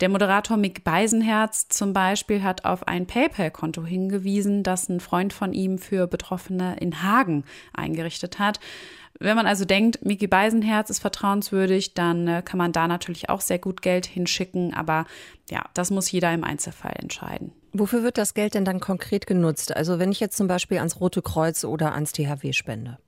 Der 0.00 0.08
Moderator 0.08 0.56
Mick 0.56 0.84
Beisenherz 0.84 1.68
zum 1.68 1.92
Beispiel 1.92 2.42
hat 2.42 2.64
auf 2.64 2.88
ein 2.88 3.06
PayPal-Konto 3.06 3.84
hingewiesen, 3.84 4.62
das 4.62 4.88
ein 4.88 5.00
Freund 5.00 5.34
von 5.34 5.52
ihm 5.52 5.76
für 5.76 6.06
Betroffene 6.06 6.76
in 6.80 7.02
Hagen 7.02 7.44
eingerichtet 7.74 8.38
hat. 8.38 8.58
Wenn 9.18 9.36
man 9.36 9.46
also 9.46 9.66
denkt, 9.66 10.02
Miki 10.06 10.26
Beisenherz 10.26 10.88
ist 10.88 11.00
vertrauenswürdig, 11.00 11.92
dann 11.92 12.26
äh, 12.26 12.42
kann 12.42 12.56
man 12.56 12.72
da 12.72 12.88
natürlich 12.88 13.28
auch 13.28 13.42
sehr 13.42 13.58
gut 13.58 13.82
Geld 13.82 14.06
hinschicken. 14.06 14.72
Aber 14.72 15.04
ja, 15.50 15.66
das 15.74 15.90
muss 15.90 16.10
jeder 16.10 16.32
im 16.32 16.42
Einzelfall 16.42 16.94
entscheiden. 16.98 17.52
Wofür 17.72 18.02
wird 18.02 18.18
das 18.18 18.34
Geld 18.34 18.54
denn 18.54 18.64
dann 18.64 18.80
konkret 18.80 19.26
genutzt? 19.26 19.74
Also 19.74 19.98
wenn 19.98 20.12
ich 20.12 20.20
jetzt 20.20 20.36
zum 20.36 20.46
Beispiel 20.46 20.78
ans 20.78 21.00
Rote 21.00 21.22
Kreuz 21.22 21.64
oder 21.64 21.94
ans 21.94 22.12
THW 22.12 22.52
spende? 22.52 22.98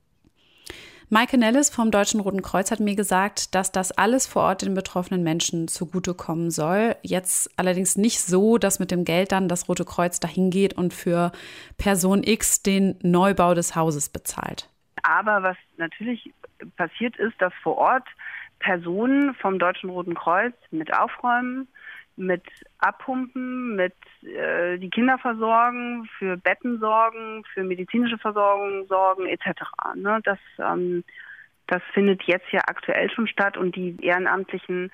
Maike 1.10 1.36
Nellis 1.36 1.68
vom 1.68 1.90
Deutschen 1.90 2.20
Roten 2.20 2.40
Kreuz 2.40 2.70
hat 2.70 2.80
mir 2.80 2.96
gesagt, 2.96 3.54
dass 3.54 3.70
das 3.70 3.92
alles 3.92 4.26
vor 4.26 4.42
Ort 4.42 4.62
den 4.62 4.72
betroffenen 4.72 5.22
Menschen 5.22 5.68
zugutekommen 5.68 6.50
soll. 6.50 6.96
Jetzt 7.02 7.50
allerdings 7.58 7.96
nicht 7.96 8.20
so, 8.20 8.56
dass 8.56 8.78
mit 8.78 8.90
dem 8.90 9.04
Geld 9.04 9.30
dann 9.30 9.48
das 9.48 9.68
Rote 9.68 9.84
Kreuz 9.84 10.18
dahin 10.18 10.48
geht 10.48 10.72
und 10.72 10.94
für 10.94 11.30
Person 11.76 12.22
X 12.24 12.62
den 12.62 12.98
Neubau 13.02 13.52
des 13.52 13.76
Hauses 13.76 14.08
bezahlt. 14.08 14.70
Aber 15.02 15.42
was 15.42 15.56
natürlich 15.76 16.32
passiert 16.76 17.16
ist, 17.18 17.34
dass 17.38 17.52
vor 17.62 17.76
Ort 17.76 18.08
Personen 18.58 19.34
vom 19.34 19.58
Deutschen 19.58 19.90
Roten 19.90 20.14
Kreuz 20.14 20.54
mit 20.70 20.96
aufräumen, 20.96 21.68
mit 22.16 22.42
abpumpen, 22.78 23.76
mit 23.76 23.94
äh, 24.22 24.78
die 24.78 24.90
Kinder 24.90 25.18
versorgen, 25.18 26.08
für 26.18 26.36
Betten 26.36 26.78
sorgen, 26.78 27.44
für 27.52 27.64
medizinische 27.64 28.18
Versorgung 28.18 28.86
sorgen 28.86 29.26
etc. 29.26 29.62
Ne? 29.96 30.20
Das, 30.24 30.38
ähm, 30.58 31.04
das 31.66 31.82
findet 31.92 32.22
jetzt 32.24 32.50
ja 32.52 32.60
aktuell 32.66 33.10
schon 33.10 33.26
statt 33.26 33.56
und 33.56 33.74
die 33.76 33.96
ehrenamtlichen 34.00 34.90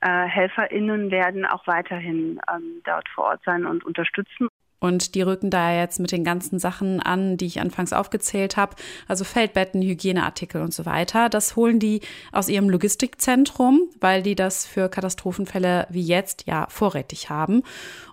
äh, 0.00 0.26
HelferInnen 0.26 1.10
werden 1.10 1.46
auch 1.46 1.66
weiterhin 1.66 2.40
ähm, 2.52 2.82
dort 2.84 3.08
vor 3.08 3.24
Ort 3.24 3.42
sein 3.44 3.66
und 3.66 3.84
unterstützen. 3.84 4.48
Und 4.80 5.14
die 5.16 5.22
rücken 5.22 5.50
da 5.50 5.74
jetzt 5.74 5.98
mit 5.98 6.12
den 6.12 6.22
ganzen 6.22 6.58
Sachen 6.58 7.00
an, 7.00 7.36
die 7.36 7.46
ich 7.46 7.60
anfangs 7.60 7.92
aufgezählt 7.92 8.56
habe, 8.56 8.76
also 9.08 9.24
Feldbetten, 9.24 9.82
Hygieneartikel 9.82 10.62
und 10.62 10.72
so 10.72 10.86
weiter. 10.86 11.28
Das 11.28 11.56
holen 11.56 11.80
die 11.80 12.00
aus 12.30 12.48
ihrem 12.48 12.70
Logistikzentrum, 12.70 13.88
weil 14.00 14.22
die 14.22 14.36
das 14.36 14.66
für 14.66 14.88
Katastrophenfälle 14.88 15.86
wie 15.90 16.02
jetzt 16.02 16.44
ja 16.46 16.66
vorrätig 16.68 17.28
haben. 17.28 17.62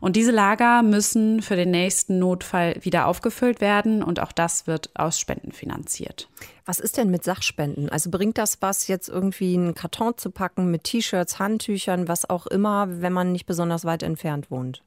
Und 0.02 0.16
diese 0.16 0.32
Lager 0.32 0.82
müssen 0.82 1.42
für 1.44 1.56
den 1.56 1.72
nächsten 1.72 2.18
Notfall 2.18 2.78
wieder 2.82 3.06
aufgefüllt 3.06 3.62
werden 3.62 4.02
und 4.02 4.20
auch 4.20 4.32
das 4.32 4.66
wird 4.66 4.90
aus 4.96 5.20
Spenden 5.20 5.52
finanziert. 5.52 6.28
Was 6.66 6.80
ist 6.80 6.98
denn 6.98 7.12
mit 7.12 7.24
Sachspenden? 7.24 7.90
Also 7.90 8.10
bringt 8.10 8.40
das 8.40 8.58
was, 8.62 8.88
jetzt 8.88 9.08
irgendwie 9.08 9.54
einen 9.54 9.76
Karton 9.76 10.18
zu 10.18 10.32
packen 10.32 10.72
mit 10.72 10.84
T-Shirts, 10.86 11.38
Handtüchern, 11.38 12.08
was 12.08 12.28
auch 12.28 12.48
immer, 12.48 13.02
wenn 13.02 13.14
man 13.14 13.32
nicht 13.32 13.46
besonders 13.46 13.86
weit 13.86 14.02
entfernt 14.02 14.50
wohnt? 14.50 14.82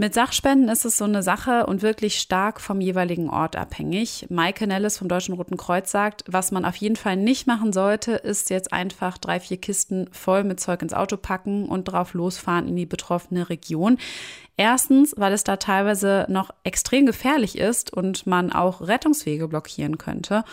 Mit 0.00 0.14
Sachspenden 0.14 0.70
ist 0.70 0.86
es 0.86 0.96
so 0.96 1.04
eine 1.04 1.22
Sache 1.22 1.66
und 1.66 1.82
wirklich 1.82 2.20
stark 2.20 2.62
vom 2.62 2.80
jeweiligen 2.80 3.28
Ort 3.28 3.54
abhängig. 3.54 4.24
Maike 4.30 4.66
Nellis 4.66 4.96
vom 4.96 5.08
Deutschen 5.08 5.34
Roten 5.34 5.58
Kreuz 5.58 5.90
sagt, 5.90 6.24
was 6.26 6.52
man 6.52 6.64
auf 6.64 6.76
jeden 6.76 6.96
Fall 6.96 7.16
nicht 7.16 7.46
machen 7.46 7.74
sollte, 7.74 8.12
ist 8.12 8.48
jetzt 8.48 8.72
einfach 8.72 9.18
drei, 9.18 9.40
vier 9.40 9.58
Kisten 9.58 10.08
voll 10.10 10.42
mit 10.42 10.58
Zeug 10.58 10.80
ins 10.80 10.94
Auto 10.94 11.18
packen 11.18 11.66
und 11.66 11.84
drauf 11.84 12.14
losfahren 12.14 12.66
in 12.66 12.76
die 12.76 12.86
betroffene 12.86 13.50
Region. 13.50 13.98
Erstens, 14.56 15.12
weil 15.18 15.34
es 15.34 15.44
da 15.44 15.58
teilweise 15.58 16.24
noch 16.30 16.48
extrem 16.64 17.04
gefährlich 17.04 17.58
ist 17.58 17.92
und 17.92 18.26
man 18.26 18.52
auch 18.52 18.80
Rettungswege 18.80 19.48
blockieren 19.48 19.98
könnte. 19.98 20.44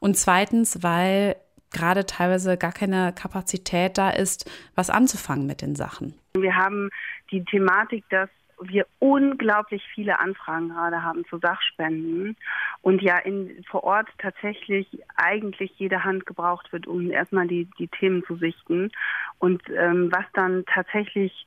Und 0.00 0.16
zweitens, 0.16 0.82
weil 0.82 1.36
gerade 1.74 2.06
teilweise 2.06 2.56
gar 2.56 2.72
keine 2.72 3.12
Kapazität 3.12 3.98
da 3.98 4.08
ist, 4.08 4.50
was 4.74 4.88
anzufangen 4.88 5.46
mit 5.46 5.60
den 5.60 5.76
Sachen. 5.76 6.14
Wir 6.38 6.56
haben 6.56 6.88
die 7.30 7.44
Thematik, 7.44 8.02
dass 8.08 8.30
wir 8.68 8.86
unglaublich 8.98 9.82
viele 9.94 10.18
Anfragen 10.18 10.70
gerade 10.70 11.02
haben 11.02 11.24
zu 11.26 11.38
Sachspenden 11.38 12.36
und 12.82 13.02
ja 13.02 13.18
in, 13.18 13.64
vor 13.70 13.84
Ort 13.84 14.08
tatsächlich 14.18 14.86
eigentlich 15.16 15.72
jede 15.76 16.04
Hand 16.04 16.26
gebraucht 16.26 16.72
wird, 16.72 16.86
um 16.86 17.10
erstmal 17.10 17.46
die, 17.46 17.68
die 17.78 17.88
Themen 17.88 18.24
zu 18.24 18.36
sichten. 18.36 18.90
Und 19.38 19.62
ähm, 19.70 20.10
was 20.12 20.24
dann 20.32 20.64
tatsächlich 20.66 21.46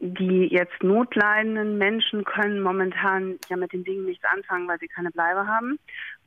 die 0.00 0.48
jetzt 0.50 0.82
notleidenden 0.82 1.76
Menschen 1.76 2.24
können 2.24 2.60
momentan 2.60 3.38
ja 3.48 3.56
mit 3.56 3.72
den 3.72 3.82
Dingen 3.82 4.04
nichts 4.04 4.24
anfangen, 4.24 4.68
weil 4.68 4.78
sie 4.78 4.86
keine 4.86 5.10
Bleibe 5.10 5.46
haben 5.46 5.78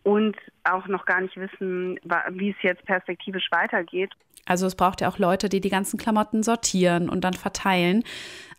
und 0.03 0.35
auch 0.63 0.87
noch 0.87 1.05
gar 1.05 1.21
nicht 1.21 1.37
wissen, 1.37 1.97
wie 2.31 2.49
es 2.49 2.61
jetzt 2.61 2.85
perspektivisch 2.85 3.47
weitergeht. 3.51 4.11
Also 4.45 4.65
es 4.65 4.75
braucht 4.75 5.01
ja 5.01 5.07
auch 5.07 5.19
Leute, 5.19 5.47
die 5.47 5.61
die 5.61 5.69
ganzen 5.69 5.97
Klamotten 5.97 6.43
sortieren 6.43 7.09
und 7.09 7.23
dann 7.23 7.33
verteilen. 7.33 8.03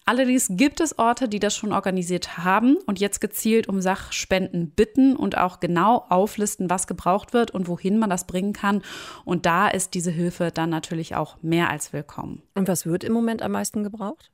Allerdings 0.05 0.49
gibt 0.51 0.81
es 0.81 0.99
Orte, 0.99 1.29
die 1.29 1.39
das 1.39 1.57
schon 1.57 1.73
organisiert 1.73 2.39
haben 2.39 2.77
und 2.87 2.99
jetzt 2.99 3.21
gezielt 3.21 3.69
um 3.69 3.81
Sachspenden 3.81 4.71
bitten 4.71 5.15
und 5.15 5.39
auch 5.39 5.61
genau 5.61 6.05
auflisten, 6.09 6.69
was 6.71 6.89
gebraucht 6.89 7.33
wird 7.33 7.53
und 7.53 7.69
wohin 7.69 7.99
man 7.99 8.11
das 8.11 8.27
bringen 8.27 8.53
kann. 8.53 8.83
Und 9.25 9.47
da 9.47 9.69
ist 9.69 9.95
diese 9.95 10.11
Hilfe 10.11 10.51
dann 10.53 10.71
natürlich 10.71 11.15
auch 11.15 11.37
mehr 11.43 11.71
als 11.71 11.93
willkommen. 11.93 12.43
Und 12.55 12.67
was 12.67 12.85
wird 12.85 13.05
im 13.05 13.13
Moment 13.13 13.43
am 13.43 13.53
meisten 13.53 13.85
gebraucht? 13.85 14.32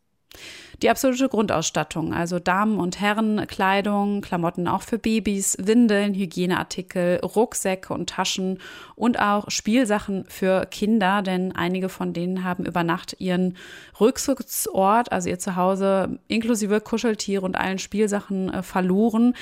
Die 0.80 0.90
absolute 0.90 1.28
Grundausstattung, 1.28 2.14
also 2.14 2.38
Damen- 2.38 2.78
und 2.78 3.00
Herrenkleidung, 3.00 4.20
Klamotten 4.20 4.68
auch 4.68 4.82
für 4.82 4.96
Babys, 4.96 5.56
Windeln, 5.60 6.14
Hygieneartikel, 6.14 7.16
Rucksäcke 7.16 7.92
und 7.92 8.10
Taschen 8.10 8.60
und 8.94 9.18
auch 9.18 9.50
Spielsachen 9.50 10.24
für 10.28 10.66
Kinder, 10.66 11.22
denn 11.22 11.50
einige 11.56 11.88
von 11.88 12.12
denen 12.12 12.44
haben 12.44 12.64
über 12.64 12.84
Nacht 12.84 13.16
ihren 13.18 13.56
Rückzugsort, 13.98 15.10
also 15.10 15.28
ihr 15.28 15.40
Zuhause 15.40 16.20
inklusive 16.28 16.80
Kuscheltiere 16.80 17.44
und 17.44 17.56
allen 17.56 17.80
Spielsachen 17.80 18.52
äh, 18.54 18.62
verloren. 18.62 19.34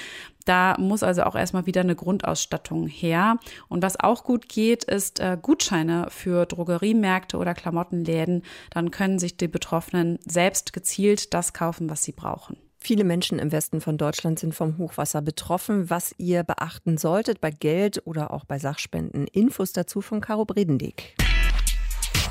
Da 0.47 0.77
muss 0.79 1.03
also 1.03 1.25
auch 1.25 1.35
erstmal 1.35 1.67
wieder 1.67 1.83
eine 1.83 1.97
Grundausstattung 1.97 2.87
her. 2.87 3.39
Und 3.69 3.83
was 3.83 4.01
auch 4.01 4.25
gut 4.25 4.49
geht, 4.49 4.85
ist 4.85 5.21
äh, 5.21 5.37
Gutscheine 5.41 6.07
für 6.09 6.47
Drogeriemärkte 6.47 7.37
oder 7.37 7.53
Klamottenläden. 7.53 8.43
Dann 8.71 8.91
können 8.91 9.19
sich 9.19 9.37
die 9.37 9.49
Betroffenen 9.49 10.19
selbst 10.25 10.73
gezielt 10.73 11.35
das 11.35 11.53
kaufen, 11.53 11.91
was 11.91 12.05
sie 12.05 12.13
brauchen. 12.13 12.57
Viele 12.79 13.03
Menschen 13.03 13.41
im 13.41 13.51
Westen 13.51 13.81
von 13.81 13.99
Deutschland 13.99 14.39
sind 14.39 14.55
vom 14.55 14.79
Hochwasser 14.79 15.21
betroffen. 15.21 15.91
Was 15.91 16.15
ihr 16.19 16.45
beachten 16.45 16.97
solltet 16.97 17.41
bei 17.41 17.51
Geld 17.51 18.03
oder 18.07 18.31
auch 18.31 18.45
bei 18.45 18.61
Sachspenden. 18.61 19.27
Infos 19.27 19.73
dazu 19.73 20.01
von 20.01 20.21
Caro 20.21 20.45
Bredendieck. 20.45 21.17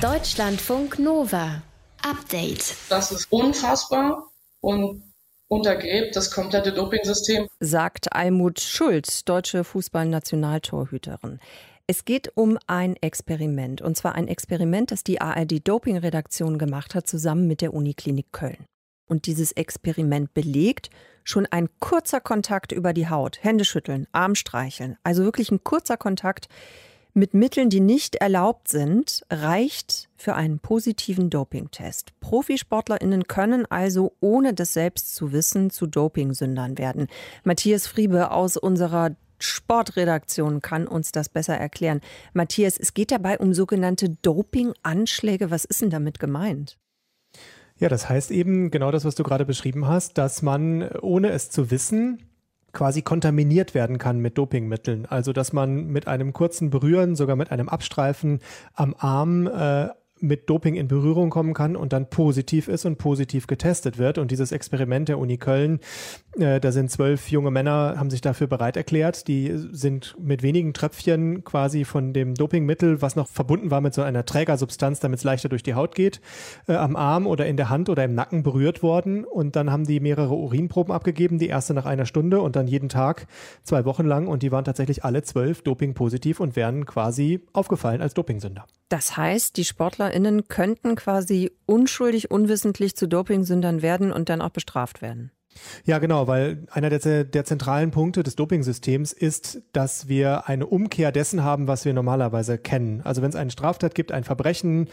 Deutschlandfunk 0.01 0.99
Nova. 0.99 1.61
Update. 2.01 2.77
Das 2.87 3.11
ist 3.11 3.29
unfassbar 3.29 4.29
und 4.61 5.03
untergräbt 5.47 6.15
das 6.15 6.31
komplette 6.31 6.71
Dopingsystem. 6.71 7.47
Sagt 7.59 8.13
Almut 8.13 8.59
Schulz, 8.59 9.25
deutsche 9.25 9.63
Fußballnationaltorhüterin. 9.63 11.39
Es 11.87 12.03
geht 12.03 12.31
um 12.35 12.57
ein 12.65 12.95
Experiment, 12.95 13.81
und 13.81 13.95
zwar 13.95 14.15
ein 14.15 14.27
Experiment, 14.27 14.91
das 14.91 15.03
die 15.03 15.21
ARD-Doping-Redaktion 15.21 16.57
gemacht 16.57 16.95
hat, 16.95 17.07
zusammen 17.07 17.47
mit 17.47 17.61
der 17.61 17.73
Uniklinik 17.73 18.31
Köln. 18.31 18.65
Und 19.07 19.27
dieses 19.27 19.51
Experiment 19.51 20.33
belegt, 20.33 20.89
schon 21.23 21.45
ein 21.45 21.69
kurzer 21.79 22.21
Kontakt 22.21 22.71
über 22.71 22.91
die 22.91 23.07
Haut, 23.07 23.43
Hände 23.43 23.65
schütteln, 23.65 24.07
Arm 24.11 24.33
streicheln, 24.33 24.97
also 25.03 25.23
wirklich 25.23 25.51
ein 25.51 25.63
kurzer 25.63 25.97
Kontakt, 25.97 26.47
mit 27.15 27.33
Mitteln, 27.33 27.69
die 27.69 27.79
nicht 27.79 28.15
erlaubt 28.15 28.67
sind, 28.67 29.25
reicht 29.31 30.09
für 30.17 30.35
einen 30.35 30.59
positiven 30.59 31.29
Dopingtest. 31.29 32.11
Profisportlerinnen 32.19 33.23
können 33.23 33.65
also, 33.71 34.13
ohne 34.19 34.53
das 34.53 34.73
selbst 34.73 35.15
zu 35.15 35.31
wissen, 35.31 35.69
zu 35.69 35.87
Dopingsündern 35.87 36.77
werden. 36.77 37.07
Matthias 37.43 37.87
Friebe 37.87 38.31
aus 38.31 38.57
unserer 38.57 39.15
Sportredaktion 39.39 40.61
kann 40.61 40.87
uns 40.87 41.13
das 41.13 41.29
besser 41.29 41.55
erklären. 41.55 42.01
Matthias, 42.33 42.77
es 42.77 42.93
geht 42.93 43.11
dabei 43.11 43.37
um 43.39 43.53
sogenannte 43.53 44.09
Dopinganschläge. 44.21 45.51
Was 45.51 45.63
ist 45.65 45.81
denn 45.81 45.89
damit 45.89 46.19
gemeint? 46.19 46.77
Ja, 47.77 47.89
das 47.89 48.09
heißt 48.09 48.31
eben 48.31 48.71
genau 48.71 48.91
das, 48.91 49.05
was 49.05 49.15
du 49.15 49.23
gerade 49.23 49.45
beschrieben 49.45 49.87
hast, 49.87 50.17
dass 50.17 50.41
man, 50.41 50.89
ohne 51.01 51.29
es 51.31 51.49
zu 51.49 51.71
wissen, 51.71 52.23
quasi 52.75 53.01
kontaminiert 53.01 53.73
werden 53.73 53.97
kann 53.97 54.19
mit 54.19 54.37
Dopingmitteln. 54.37 55.07
Also 55.07 55.33
dass 55.33 55.51
man 55.51 55.87
mit 55.87 56.07
einem 56.07 56.33
kurzen 56.33 56.69
Berühren, 56.69 57.15
sogar 57.15 57.35
mit 57.35 57.51
einem 57.51 57.69
Abstreifen 57.69 58.39
am 58.75 58.93
Arm 58.99 59.47
äh, 59.47 59.87
mit 60.21 60.49
Doping 60.49 60.75
in 60.75 60.87
Berührung 60.87 61.29
kommen 61.29 61.53
kann 61.53 61.75
und 61.75 61.91
dann 61.91 62.09
positiv 62.09 62.67
ist 62.67 62.85
und 62.85 62.97
positiv 62.97 63.47
getestet 63.47 63.97
wird. 63.97 64.17
Und 64.17 64.31
dieses 64.31 64.51
Experiment 64.51 65.09
der 65.09 65.19
Uni 65.19 65.37
Köln, 65.37 65.79
äh, 66.39 66.59
da 66.59 66.71
sind 66.71 66.89
zwölf 66.89 67.29
junge 67.29 67.51
Männer, 67.51 67.95
haben 67.97 68.09
sich 68.09 68.21
dafür 68.21 68.47
bereit 68.47 68.77
erklärt. 68.77 69.27
Die 69.27 69.51
sind 69.71 70.15
mit 70.19 70.41
wenigen 70.41 70.73
Tröpfchen 70.73 71.43
quasi 71.43 71.83
von 71.83 72.13
dem 72.13 72.33
Dopingmittel, 72.33 73.01
was 73.01 73.15
noch 73.15 73.27
verbunden 73.27 73.71
war 73.71 73.81
mit 73.81 73.93
so 73.93 74.03
einer 74.03 74.25
Trägersubstanz, 74.25 75.01
damit 75.01 75.19
es 75.19 75.25
leichter 75.25 75.49
durch 75.49 75.63
die 75.63 75.73
Haut 75.73 75.95
geht, 75.95 76.21
äh, 76.67 76.75
am 76.75 76.95
Arm 76.95 77.27
oder 77.27 77.45
in 77.45 77.57
der 77.57 77.69
Hand 77.69 77.89
oder 77.89 78.05
im 78.05 78.15
Nacken 78.15 78.41
berührt 78.41 78.83
worden. 78.83 79.25
Und 79.25 79.57
dann 79.57 79.69
haben 79.69 79.85
die 79.85 79.99
mehrere 79.99 80.33
Urinproben 80.33 80.93
abgegeben, 80.93 81.39
die 81.39 81.47
erste 81.47 81.73
nach 81.73 81.85
einer 81.85 82.05
Stunde 82.05 82.39
und 82.39 82.55
dann 82.55 82.67
jeden 82.67 82.87
Tag 82.87 83.27
zwei 83.63 83.83
Wochen 83.83 84.05
lang. 84.05 84.27
Und 84.27 84.43
die 84.43 84.51
waren 84.51 84.63
tatsächlich 84.63 85.03
alle 85.03 85.23
zwölf 85.23 85.61
dopingpositiv 85.61 86.39
und 86.39 86.55
wären 86.55 86.85
quasi 86.85 87.41
aufgefallen 87.51 88.01
als 88.01 88.13
Dopingsünder. 88.13 88.65
Das 88.89 89.17
heißt, 89.17 89.57
die 89.57 89.65
SportlerInnen 90.05 90.47
könnten 90.47 90.95
quasi 90.95 91.51
unschuldig, 91.65 92.29
unwissentlich 92.31 92.95
zu 92.95 93.07
Dopingsündern 93.07 93.81
werden 93.81 94.11
und 94.11 94.29
dann 94.29 94.41
auch 94.41 94.49
bestraft 94.49 95.01
werden. 95.01 95.31
Ja, 95.85 95.99
genau, 95.99 96.27
weil 96.27 96.67
einer 96.71 96.89
der, 96.89 97.23
der 97.23 97.45
zentralen 97.45 97.91
Punkte 97.91 98.23
des 98.23 98.35
Dopingsystems 98.35 99.13
ist, 99.13 99.61
dass 99.71 100.09
wir 100.09 100.47
eine 100.49 100.67
Umkehr 100.67 101.13
dessen 101.13 101.43
haben, 101.43 101.67
was 101.67 101.85
wir 101.85 101.93
normalerweise 101.93 102.57
kennen. 102.57 103.01
Also 103.03 103.21
wenn 103.21 103.29
es 103.29 103.37
eine 103.37 103.51
Straftat 103.51 103.95
gibt, 103.95 104.11
ein 104.11 104.25
Verbrechen, 104.25 104.89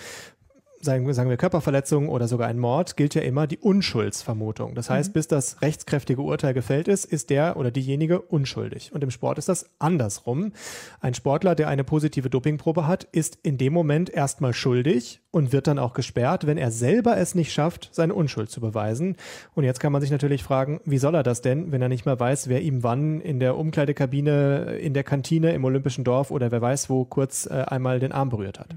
sagen, 0.85 1.13
sagen 1.13 1.31
wir 1.31 1.37
Körperverletzung 1.37 2.09
oder 2.09 2.29
sogar 2.29 2.49
ein 2.49 2.59
Mord, 2.59 2.97
gilt 2.97 3.15
ja 3.15 3.23
immer 3.23 3.47
die 3.47 3.59
Unschuldsvermutung. 3.59 4.75
Das 4.75 4.91
heißt, 4.91 5.11
mhm. 5.11 5.13
bis 5.13 5.29
das 5.29 5.63
rechtskräftige 5.63 6.23
Urteil 6.23 6.55
gefällt 6.55 6.89
ist, 6.89 7.05
ist 7.05 7.31
der 7.31 7.57
oder 7.57 7.71
diejenige 7.71 8.21
unschuldig. 8.21 8.93
Und 8.93 9.03
im 9.05 9.11
Sport 9.11 9.39
ist 9.39 9.49
das 9.49 9.71
andersrum. 9.79 10.53
Ein 11.01 11.15
Sportler, 11.15 11.55
der 11.55 11.69
eine 11.69 11.85
positive 11.85 12.31
Dopingprobe 12.31 12.87
hat, 12.87 13.05
ist 13.13 13.39
in 13.43 13.59
dem 13.59 13.73
Moment 13.73 14.11
erstmal 14.11 14.53
schuldig 14.53 15.21
und 15.31 15.53
wird 15.53 15.67
dann 15.67 15.79
auch 15.79 15.95
gesperrt, 15.95 16.47
wenn 16.47 16.59
er 16.59 16.71
selber 16.71 17.17
es 17.17 17.35
nicht 17.35 17.53
schafft, 17.53 17.89
seine 17.93 18.15
Unschuld 18.15 18.51
zu 18.51 18.61
beweisen. 18.61 19.17
Und 19.55 19.65
jetzt 19.65 19.81
kann 19.81 19.93
man 19.93 20.03
sich 20.03 20.11
natürlich 20.11 20.43
fragen, 20.43 20.81
wie 20.85 20.99
soll 20.99 21.15
er 21.15 21.23
das 21.23 21.41
denn, 21.41 21.73
wenn 21.73 21.81
er 21.81 21.89
nicht 21.89 22.05
mehr 22.05 22.21
weiß, 22.21 22.49
wer 22.49 22.61
ihm 22.61 22.83
wann 22.83 23.21
in 23.21 23.41
der 23.41 23.57
Umkleidekabine, 23.57 24.77
in 24.81 24.93
der 24.93 25.05
Kantine, 25.05 25.53
im 25.53 25.65
Olympischen 25.65 26.05
Dorf 26.05 26.31
oder 26.31 26.51
wer 26.51 26.61
weiß 26.61 26.91
wo 26.91 27.05
kurz 27.05 27.47
äh, 27.47 27.65
einmal 27.67 28.01
den 28.01 28.13
Arm 28.13 28.29
berührt 28.29 28.59
hat. 28.59 28.75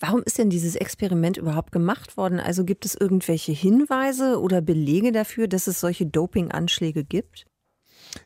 Warum 0.00 0.22
ist 0.22 0.38
denn 0.38 0.48
dieses 0.48 0.76
Experiment 0.76 1.36
überhaupt 1.36 1.47
gemacht 1.72 2.16
worden? 2.16 2.40
Also 2.40 2.64
gibt 2.64 2.84
es 2.84 2.94
irgendwelche 2.94 3.52
Hinweise 3.52 4.40
oder 4.40 4.60
Belege 4.60 5.12
dafür, 5.12 5.48
dass 5.48 5.66
es 5.66 5.80
solche 5.80 6.06
Dopinganschläge 6.06 7.04
gibt? 7.04 7.46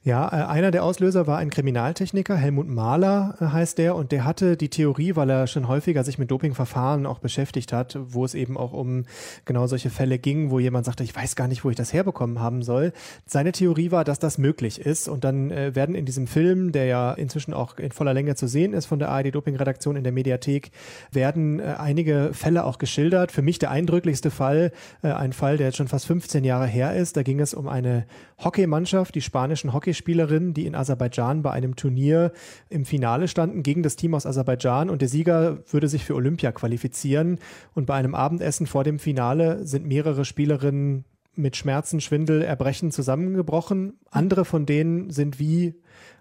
Ja, 0.05 0.27
äh, 0.27 0.47
einer 0.47 0.71
der 0.71 0.85
Auslöser 0.85 1.27
war 1.27 1.39
ein 1.39 1.51
Kriminaltechniker, 1.51 2.37
Helmut 2.37 2.69
Mahler 2.69 3.37
äh, 3.41 3.45
heißt 3.47 3.79
der, 3.79 3.95
und 3.95 4.11
der 4.11 4.25
hatte 4.25 4.57
die 4.57 4.69
Theorie, 4.69 5.15
weil 5.17 5.31
er 5.31 5.47
schon 5.47 5.69
häufiger 5.69 6.03
sich 6.03 6.19
mit 6.19 6.31
Dopingverfahren 6.31 7.07
auch 7.07 7.21
beschäftigt 7.21 7.73
hat, 7.73 7.99
wo 8.03 8.25
es 8.25 8.35
eben 8.35 8.57
auch 8.57 8.73
um 8.73 9.05
genau 9.45 9.67
solche 9.67 9.91
Fälle 9.91 10.19
ging, 10.19 10.51
wo 10.51 10.59
jemand 10.59 10.87
sagte, 10.87 11.05
ich 11.05 11.15
weiß 11.15 11.37
gar 11.37 11.49
nicht, 11.49 11.65
wo 11.65 11.71
ich 11.71 11.77
das 11.77 11.93
herbekommen 11.93 12.41
haben 12.41 12.63
soll. 12.63 12.93
Seine 13.27 13.53
Theorie 13.53 13.91
war, 13.91 14.05
dass 14.05 14.19
das 14.19 14.39
möglich 14.39 14.81
ist. 14.81 15.09
Und 15.09 15.25
dann 15.25 15.51
äh, 15.51 15.75
werden 15.75 15.95
in 15.95 16.05
diesem 16.05 16.27
Film, 16.27 16.73
der 16.73 16.87
ja 16.87 17.13
inzwischen 17.13 17.55
auch 17.55 17.79
in 17.79 17.93
voller 17.93 18.15
Länge 18.15 18.35
zu 18.35 18.49
sehen 18.49 18.73
ist 18.73 18.87
von 18.87 18.99
der 18.99 19.11
ARD-Doping-Redaktion 19.11 19.97
in 19.97 20.03
der 20.05 20.13
Mediathek, 20.13 20.73
werden 21.13 21.61
einige 21.61 22.31
Fälle 22.33 22.65
auch 22.65 22.79
geschildert. 22.79 23.33
Für 23.33 23.43
mich 23.43 23.59
der 23.59 23.71
eindrücklichste 23.71 24.31
Fall, 24.31 24.73
ein 25.03 25.33
Fall, 25.33 25.57
der 25.57 25.69
jetzt 25.69 25.77
schon 25.77 25.89
fast 25.89 26.07
15 26.07 26.45
Jahre 26.45 26.67
her 26.67 26.95
ist. 26.95 27.17
Da 27.17 27.23
ging 27.23 27.41
es 27.41 27.55
um 27.55 27.69
eine 27.69 28.07
Hockeymannschaft, 28.43 29.15
die 29.15 29.21
spanischen 29.21 29.72
Hockeyspielerinnen, 29.73 30.55
die 30.55 30.67
in 30.67 30.75
Aserbaidschan 30.75 31.43
bei 31.43 31.51
einem 31.51 31.77
Turnier 31.77 32.33
im 32.69 32.85
Finale 32.85 33.29
standen 33.29 33.63
gegen 33.63 33.83
das 33.83 33.97
Team 33.97 34.15
aus 34.15 34.27
Aserbaidschan 34.27 34.91
und 34.91 35.03
der 35.03 35.09
Sieger 35.09 35.59
würde 35.71 35.89
sich 35.89 36.05
für 36.05 36.15
Olympia 36.15 36.53
qualifizieren. 36.53 37.39
Und 37.75 37.87
bei 37.87 37.95
einem 37.95 38.15
Abendessen 38.15 38.67
vor 38.67 38.85
dem 38.85 38.99
Finale 38.99 39.67
sind 39.67 39.87
mehrere 39.87 40.25
Spielerinnen 40.25 41.05
mit 41.35 41.57
Schmerzen, 41.57 42.01
Schwindel, 42.01 42.43
Erbrechen 42.43 42.91
zusammengebrochen. 42.91 43.95
Andere 44.11 44.45
von 44.45 44.67
denen 44.67 45.11
sind 45.11 45.39
wie 45.39 45.75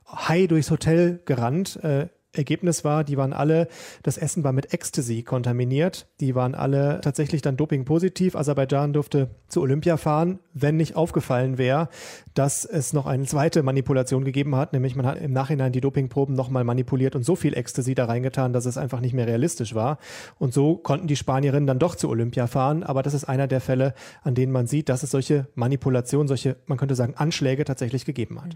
Hai 0.08 0.48
durchs 0.48 0.72
Hotel 0.72 1.22
gerannt. 1.26 1.78
Äh, 1.84 2.08
Ergebnis 2.34 2.86
war, 2.86 3.04
die 3.04 3.18
waren 3.18 3.34
alle, 3.34 3.68
das 4.04 4.18
Essen 4.18 4.46
war 4.46 4.54
mit 4.54 4.74
Ecstasy 4.74 5.24
kontaminiert. 5.24 6.08
Die 6.22 6.34
waren 6.34 6.56
alle 6.56 7.02
tatsächlich 7.02 7.42
dann 7.42 7.58
dopingpositiv. 7.58 8.36
Aserbaidschan 8.36 8.94
durfte 8.94 9.32
zu 9.50 9.62
Olympia 9.62 9.98
fahren, 9.98 10.40
wenn 10.54 10.78
nicht 10.78 10.96
aufgefallen 10.96 11.58
wäre, 11.58 11.90
dass 12.34 12.64
es 12.64 12.94
noch 12.94 13.06
eine 13.06 13.26
zweite 13.26 13.64
Manipulation 13.64 14.24
gegeben 14.24 14.56
hat, 14.56 14.72
nämlich 14.72 14.96
man 14.96 15.06
hat 15.06 15.20
im 15.20 15.34
Nachhinein 15.34 15.74
die 15.74 15.82
Dopingproben 15.82 16.34
nochmal 16.34 16.64
manipuliert 16.64 17.16
und 17.16 17.26
so 17.26 17.36
viel 17.36 17.54
Ecstasy 17.54 17.96
da 17.96 18.06
reingetan, 18.06 18.54
dass 18.54 18.66
es 18.66 18.78
einfach 18.78 19.02
nicht 19.02 19.14
mehr 19.14 19.28
realistisch 19.28 19.76
war. 19.76 19.98
Und 20.40 20.54
so 20.54 20.78
konnten 20.78 21.08
die 21.08 21.18
Spanierinnen 21.18 21.68
dann 21.68 21.80
doch 21.80 21.96
zu 21.96 22.08
Olympia 22.08 22.48
fahren. 22.48 22.84
Aber 22.84 23.04
das 23.04 23.14
ist 23.14 23.26
einer 23.26 23.48
der 23.48 23.60
Fälle, 23.60 23.94
an 24.24 24.36
denen 24.36 24.54
man 24.54 24.68
sieht, 24.68 24.88
dass 24.88 25.04
es 25.04 25.12
solche 25.12 25.48
Manipulationen, 25.56 26.30
solche, 26.30 26.56
man 26.66 26.78
könnte 26.78 26.96
sagen, 26.96 27.16
Anschläge 27.16 27.66
tatsächlich 27.66 28.06
gegeben 28.06 28.42
hat. 28.42 28.56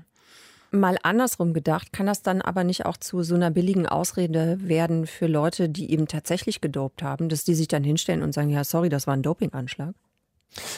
Mal 0.79 0.98
andersrum 1.03 1.53
gedacht, 1.53 1.94
kann 1.94 2.05
das 2.05 2.22
dann 2.22 2.41
aber 2.41 2.63
nicht 2.63 2.86
auch 2.86 2.98
zu 2.98 3.24
so 3.24 3.36
einer 3.36 3.51
billigen 3.51 3.88
Ausrede 3.88 4.58
werden 4.62 5.08
für 5.08 5.27
Leute, 5.27 5.70
die 5.70 5.91
eben 5.91 6.08
tatsächlich 6.08 6.62
gedopt 6.62 7.03
haben, 7.03 7.29
dass 7.29 7.44
die 7.44 7.55
sich 7.55 7.67
dann 7.67 7.84
hinstellen 7.84 8.24
und 8.24 8.34
sagen, 8.34 8.50
ja, 8.50 8.63
sorry, 8.63 8.89
das 8.89 9.08
war 9.08 9.15
ein 9.15 9.24
Dopinganschlag? 9.24 9.96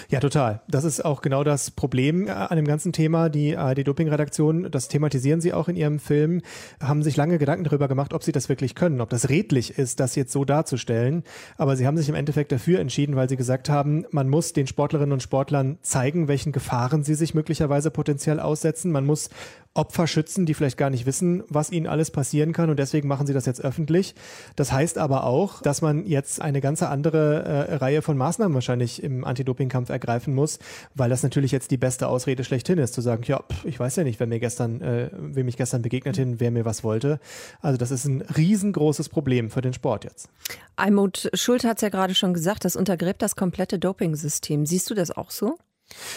Ja, 0.09 0.19
total. 0.19 0.61
Das 0.67 0.83
ist 0.83 1.03
auch 1.03 1.21
genau 1.21 1.43
das 1.43 1.71
Problem 1.71 2.27
äh, 2.27 2.31
an 2.31 2.55
dem 2.55 2.65
ganzen 2.65 2.93
Thema. 2.93 3.29
Die 3.29 3.55
ARD-Doping-Redaktion, 3.55 4.71
das 4.71 4.87
thematisieren 4.87 5.41
sie 5.41 5.53
auch 5.53 5.67
in 5.67 5.75
ihrem 5.75 5.99
Film, 5.99 6.41
haben 6.81 7.03
sich 7.03 7.15
lange 7.15 7.37
Gedanken 7.37 7.63
darüber 7.63 7.87
gemacht, 7.87 8.13
ob 8.13 8.23
sie 8.23 8.31
das 8.31 8.49
wirklich 8.49 8.73
können, 8.73 9.01
ob 9.01 9.09
das 9.09 9.29
redlich 9.29 9.77
ist, 9.77 9.99
das 9.99 10.15
jetzt 10.15 10.31
so 10.31 10.45
darzustellen. 10.45 11.23
Aber 11.57 11.75
sie 11.75 11.85
haben 11.85 11.97
sich 11.97 12.09
im 12.09 12.15
Endeffekt 12.15 12.51
dafür 12.51 12.79
entschieden, 12.79 13.15
weil 13.15 13.29
sie 13.29 13.37
gesagt 13.37 13.69
haben, 13.69 14.05
man 14.11 14.29
muss 14.29 14.53
den 14.53 14.67
Sportlerinnen 14.67 15.13
und 15.13 15.23
Sportlern 15.23 15.77
zeigen, 15.81 16.27
welchen 16.27 16.51
Gefahren 16.51 17.03
sie 17.03 17.15
sich 17.15 17.33
möglicherweise 17.33 17.91
potenziell 17.91 18.39
aussetzen. 18.39 18.91
Man 18.91 19.05
muss 19.05 19.29
Opfer 19.77 20.07
schützen, 20.07 20.45
die 20.45 20.53
vielleicht 20.53 20.77
gar 20.77 20.89
nicht 20.89 21.05
wissen, 21.05 21.43
was 21.49 21.71
ihnen 21.71 21.87
alles 21.87 22.11
passieren 22.11 22.53
kann 22.53 22.69
und 22.69 22.77
deswegen 22.77 23.07
machen 23.07 23.27
sie 23.27 23.33
das 23.33 23.45
jetzt 23.45 23.61
öffentlich. 23.61 24.15
Das 24.55 24.71
heißt 24.71 24.97
aber 24.97 25.23
auch, 25.23 25.61
dass 25.61 25.81
man 25.81 26.05
jetzt 26.05 26.41
eine 26.41 26.61
ganze 26.61 26.89
andere 26.89 27.43
äh, 27.43 27.75
Reihe 27.75 28.01
von 28.01 28.17
Maßnahmen 28.17 28.53
wahrscheinlich 28.53 29.01
im 29.03 29.23
Anti-Doping-Kampf 29.23 29.89
ergreifen 29.89 30.33
muss, 30.33 30.59
weil 30.95 31.09
das 31.09 31.23
natürlich 31.23 31.51
jetzt 31.51 31.71
die 31.71 31.77
beste 31.77 32.07
Ausrede 32.07 32.43
schlechthin 32.43 32.77
ist, 32.79 32.93
zu 32.93 33.01
sagen, 33.01 33.23
ja, 33.25 33.41
pff, 33.41 33.65
ich 33.65 33.79
weiß 33.79 33.95
ja 33.97 34.03
nicht, 34.03 34.19
wer 34.19 34.27
mir 34.27 34.39
gestern, 34.39 34.81
äh, 34.81 35.09
wem 35.13 35.47
ich 35.47 35.57
gestern 35.57 35.81
begegnet 35.81 36.17
bin, 36.17 36.39
wer 36.39 36.51
mir 36.51 36.65
was 36.65 36.83
wollte. 36.83 37.19
Also 37.61 37.77
das 37.77 37.91
ist 37.91 38.05
ein 38.05 38.21
riesengroßes 38.21 39.09
Problem 39.09 39.49
für 39.49 39.61
den 39.61 39.73
Sport 39.73 40.03
jetzt. 40.03 40.29
Almut 40.75 41.29
Schult 41.33 41.63
hat 41.63 41.77
es 41.77 41.81
ja 41.81 41.89
gerade 41.89 42.15
schon 42.15 42.33
gesagt, 42.33 42.65
das 42.65 42.75
untergräbt 42.75 43.21
das 43.21 43.35
komplette 43.35 43.79
Doping-System. 43.79 44.65
Siehst 44.65 44.89
du 44.89 44.93
das 44.93 45.11
auch 45.11 45.31
so? 45.31 45.57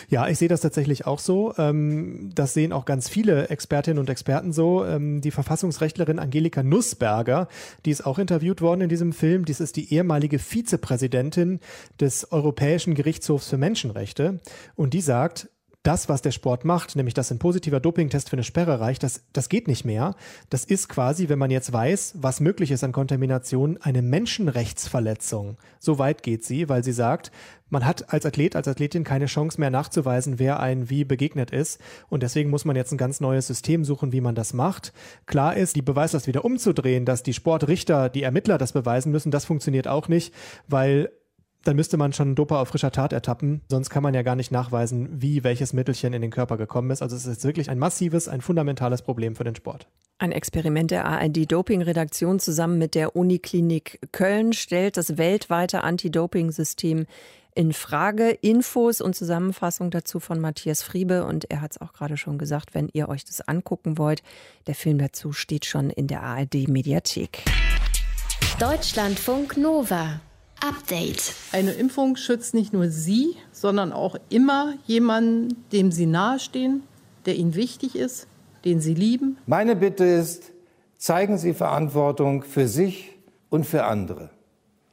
Ja, 0.08 0.28
ich 0.28 0.38
sehe 0.38 0.48
das 0.48 0.60
tatsächlich 0.60 1.06
auch 1.06 1.18
so. 1.18 1.54
Ähm, 1.56 2.30
das 2.34 2.54
sehen 2.54 2.72
auch 2.72 2.84
ganz 2.84 3.08
viele 3.08 3.48
Expertinnen 3.48 3.98
und 3.98 4.10
Experten 4.10 4.52
so. 4.52 4.84
Ähm, 4.84 5.20
die 5.20 5.30
Verfassungsrechtlerin 5.30 6.18
Angelika 6.18 6.62
Nussberger, 6.62 7.48
die 7.84 7.90
ist 7.90 8.04
auch 8.04 8.18
interviewt 8.18 8.60
worden 8.60 8.82
in 8.82 8.88
diesem 8.88 9.12
Film. 9.12 9.44
Dies 9.44 9.60
ist 9.60 9.76
die 9.76 9.92
ehemalige 9.92 10.38
Vizepräsidentin 10.38 11.60
des 12.00 12.32
Europäischen 12.32 12.94
Gerichtshofs 12.94 13.48
für 13.48 13.58
Menschenrechte. 13.58 14.40
Und 14.74 14.94
die 14.94 15.00
sagt, 15.00 15.48
das, 15.82 16.10
was 16.10 16.20
der 16.20 16.30
Sport 16.30 16.64
macht, 16.64 16.94
nämlich 16.94 17.14
dass 17.14 17.30
ein 17.30 17.38
positiver 17.38 17.80
Dopingtest 17.80 18.28
für 18.28 18.34
eine 18.34 18.44
Sperre 18.44 18.80
reicht, 18.80 19.02
das, 19.02 19.22
das 19.32 19.48
geht 19.48 19.66
nicht 19.66 19.84
mehr. 19.84 20.14
Das 20.50 20.64
ist 20.64 20.88
quasi, 20.88 21.28
wenn 21.30 21.38
man 21.38 21.50
jetzt 21.50 21.72
weiß, 21.72 22.16
was 22.18 22.40
möglich 22.40 22.70
ist 22.70 22.84
an 22.84 22.92
Kontamination, 22.92 23.78
eine 23.80 24.02
Menschenrechtsverletzung. 24.02 25.56
So 25.78 25.98
weit 25.98 26.22
geht 26.22 26.44
sie, 26.44 26.68
weil 26.68 26.84
sie 26.84 26.92
sagt, 26.92 27.32
man 27.70 27.86
hat 27.86 28.12
als 28.12 28.26
Athlet, 28.26 28.56
als 28.56 28.68
Athletin 28.68 29.04
keine 29.04 29.26
Chance 29.26 29.58
mehr 29.58 29.70
nachzuweisen, 29.70 30.38
wer 30.38 30.60
ein 30.60 30.90
wie 30.90 31.04
begegnet 31.04 31.50
ist. 31.50 31.80
Und 32.08 32.22
deswegen 32.22 32.50
muss 32.50 32.64
man 32.64 32.76
jetzt 32.76 32.92
ein 32.92 32.98
ganz 32.98 33.20
neues 33.20 33.46
System 33.46 33.84
suchen, 33.84 34.12
wie 34.12 34.20
man 34.20 34.34
das 34.34 34.52
macht. 34.52 34.92
Klar 35.26 35.56
ist, 35.56 35.76
die 35.76 35.82
Beweislast 35.82 36.26
wieder 36.26 36.44
umzudrehen, 36.44 37.06
dass 37.06 37.22
die 37.22 37.32
Sportrichter, 37.32 38.08
die 38.10 38.24
Ermittler 38.24 38.58
das 38.58 38.72
beweisen 38.72 39.12
müssen, 39.12 39.30
das 39.30 39.44
funktioniert 39.44 39.88
auch 39.88 40.08
nicht, 40.08 40.34
weil 40.68 41.10
dann 41.64 41.76
müsste 41.76 41.96
man 41.96 42.12
schon 42.12 42.34
Dopa 42.34 42.60
auf 42.60 42.68
frischer 42.68 42.90
Tat 42.90 43.12
ertappen. 43.12 43.60
Sonst 43.68 43.90
kann 43.90 44.02
man 44.02 44.14
ja 44.14 44.22
gar 44.22 44.36
nicht 44.36 44.50
nachweisen, 44.50 45.08
wie 45.12 45.44
welches 45.44 45.72
Mittelchen 45.72 46.12
in 46.12 46.22
den 46.22 46.30
Körper 46.30 46.56
gekommen 46.56 46.90
ist. 46.90 47.02
Also 47.02 47.16
es 47.16 47.26
ist 47.26 47.44
wirklich 47.44 47.70
ein 47.70 47.78
massives, 47.78 48.28
ein 48.28 48.40
fundamentales 48.40 49.02
Problem 49.02 49.36
für 49.36 49.44
den 49.44 49.54
Sport. 49.54 49.86
Ein 50.18 50.32
Experiment 50.32 50.90
der 50.90 51.06
ARD-Doping-Redaktion 51.06 52.40
zusammen 52.40 52.78
mit 52.78 52.94
der 52.94 53.16
Uniklinik 53.16 54.00
Köln 54.12 54.52
stellt 54.52 54.96
das 54.96 55.16
weltweite 55.16 55.82
Anti-Doping-System 55.82 57.06
in 57.54 57.72
Frage. 57.72 58.30
Infos 58.30 59.00
und 59.00 59.14
Zusammenfassung 59.14 59.90
dazu 59.90 60.20
von 60.20 60.40
Matthias 60.40 60.82
Friebe 60.82 61.24
und 61.24 61.50
er 61.50 61.60
hat 61.60 61.72
es 61.72 61.80
auch 61.80 61.92
gerade 61.92 62.16
schon 62.16 62.38
gesagt, 62.38 62.74
wenn 62.74 62.88
ihr 62.92 63.08
euch 63.08 63.24
das 63.24 63.40
angucken 63.40 63.98
wollt, 63.98 64.22
der 64.66 64.74
Film 64.74 64.98
dazu 64.98 65.32
steht 65.32 65.64
schon 65.64 65.90
in 65.90 66.06
der 66.06 66.22
ARD-Mediathek. 66.22 67.44
Deutschlandfunk 68.58 69.56
Nova. 69.56 70.20
Update. 70.60 71.34
Eine 71.52 71.72
Impfung 71.72 72.16
schützt 72.16 72.54
nicht 72.54 72.72
nur 72.72 72.88
Sie, 72.90 73.36
sondern 73.52 73.92
auch 73.92 74.16
immer 74.28 74.74
jemanden, 74.86 75.64
dem 75.72 75.90
Sie 75.90 76.06
nahestehen, 76.06 76.82
der 77.26 77.36
Ihnen 77.36 77.54
wichtig 77.54 77.96
ist, 77.96 78.26
den 78.64 78.80
Sie 78.80 78.94
lieben. 78.94 79.38
Meine 79.46 79.76
Bitte 79.76 80.04
ist, 80.04 80.52
zeigen 80.98 81.38
Sie 81.38 81.54
Verantwortung 81.54 82.42
für 82.42 82.68
sich 82.68 83.18
und 83.48 83.64
für 83.64 83.84
andere. 83.84 84.30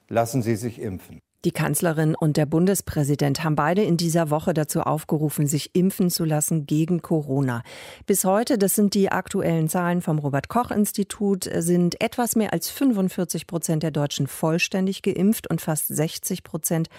Lassen 0.10 0.41
Sie 0.41 0.56
sich 0.56 0.80
impfen. 0.80 1.19
Die 1.48 1.54
Kanzlerin 1.54 2.14
und 2.14 2.36
der 2.36 2.46
Bundespräsident 2.46 3.42
haben 3.42 3.56
beide 3.56 3.82
in 3.82 3.96
dieser 3.96 4.30
Woche 4.32 4.54
dazu 4.54 4.82
aufgerufen, 4.82 5.48
sich 5.48 5.74
impfen 5.74 6.10
zu 6.10 6.26
lassen 6.26 6.66
gegen 6.66 7.02
Corona. 7.02 7.64
Bis 8.06 8.26
heute, 8.26 8.58
das 8.58 8.76
sind 8.76 8.94
die 8.96 9.14
aktuellen 9.14 9.70
Zahlen 9.70 10.02
vom 10.02 10.20
Robert 10.20 10.50
Koch 10.50 10.72
Institut, 10.72 11.50
sind 11.60 12.02
etwas 12.02 12.36
mehr 12.36 12.52
als 12.52 12.70
45 12.70 13.48
Prozent 13.48 13.82
der 13.82 13.92
Deutschen 13.92 14.28
vollständig 14.28 15.04
geimpft 15.04 15.50
und 15.50 15.62
fast 15.62 15.88
60 15.88 16.44
Prozent 16.44 16.90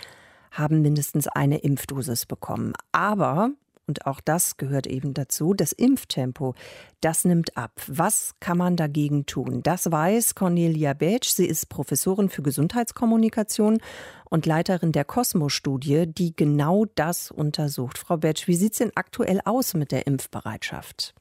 haben 0.50 0.80
mindestens 0.80 1.28
eine 1.28 1.58
Impfdosis 1.58 2.24
bekommen. 2.24 2.72
Aber 2.90 3.50
und 3.88 4.06
auch 4.06 4.20
das 4.20 4.56
gehört 4.58 4.86
eben 4.86 5.14
dazu, 5.14 5.54
das 5.54 5.72
Impftempo, 5.72 6.54
das 7.00 7.24
nimmt 7.24 7.56
ab. 7.56 7.72
Was 7.86 8.34
kann 8.38 8.58
man 8.58 8.76
dagegen 8.76 9.26
tun? 9.26 9.62
Das 9.62 9.90
weiß 9.90 10.34
Cornelia 10.34 10.92
Betsch. 10.92 11.30
Sie 11.30 11.46
ist 11.46 11.68
Professorin 11.68 12.28
für 12.28 12.42
Gesundheitskommunikation 12.42 13.78
und 14.30 14.46
Leiterin 14.46 14.92
der 14.92 15.04
Cosmo-Studie, 15.04 16.06
die 16.06 16.36
genau 16.36 16.84
das 16.94 17.30
untersucht. 17.30 17.98
Frau 17.98 18.18
Betsch, 18.18 18.46
wie 18.46 18.56
sieht 18.56 18.72
es 18.72 18.78
denn 18.78 18.92
aktuell 18.94 19.40
aus 19.44 19.74
mit 19.74 19.90
der 19.90 20.06
Impfbereitschaft? 20.06 21.14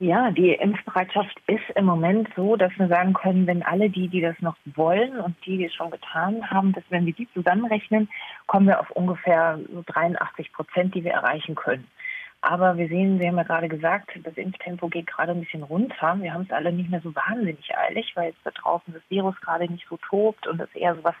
Ja, 0.00 0.30
die 0.30 0.52
Impfbereitschaft 0.52 1.36
ist 1.48 1.68
im 1.74 1.84
Moment 1.84 2.28
so, 2.36 2.54
dass 2.54 2.70
wir 2.78 2.86
sagen 2.86 3.14
können, 3.14 3.48
wenn 3.48 3.64
alle 3.64 3.90
die, 3.90 4.06
die 4.06 4.20
das 4.20 4.38
noch 4.40 4.54
wollen 4.76 5.18
und 5.18 5.34
die, 5.44 5.58
die 5.58 5.64
es 5.64 5.74
schon 5.74 5.90
getan 5.90 6.48
haben, 6.48 6.72
dass 6.72 6.84
wenn 6.88 7.04
wir 7.04 7.12
die 7.14 7.28
zusammenrechnen, 7.34 8.08
kommen 8.46 8.68
wir 8.68 8.78
auf 8.78 8.92
ungefähr 8.92 9.58
so 9.72 9.82
83 9.86 10.52
Prozent, 10.52 10.94
die 10.94 11.02
wir 11.02 11.14
erreichen 11.14 11.56
können. 11.56 11.88
Aber 12.42 12.76
wir 12.76 12.86
sehen, 12.86 13.18
Sie 13.18 13.26
haben 13.26 13.38
ja 13.38 13.42
gerade 13.42 13.68
gesagt, 13.68 14.10
das 14.22 14.36
Impftempo 14.36 14.86
geht 14.86 15.08
gerade 15.08 15.32
ein 15.32 15.40
bisschen 15.40 15.64
runter. 15.64 16.16
Wir 16.20 16.32
haben 16.32 16.42
es 16.42 16.52
alle 16.52 16.72
nicht 16.72 16.90
mehr 16.90 17.00
so 17.00 17.12
wahnsinnig 17.12 17.76
eilig, 17.76 18.12
weil 18.14 18.28
jetzt 18.28 18.44
da 18.44 18.52
draußen 18.52 18.94
das 18.94 19.02
Virus 19.08 19.34
gerade 19.40 19.68
nicht 19.68 19.88
so 19.88 19.96
tobt 20.08 20.46
und 20.46 20.60
es 20.60 20.72
eher 20.76 20.94
so 20.94 21.02
was 21.02 21.16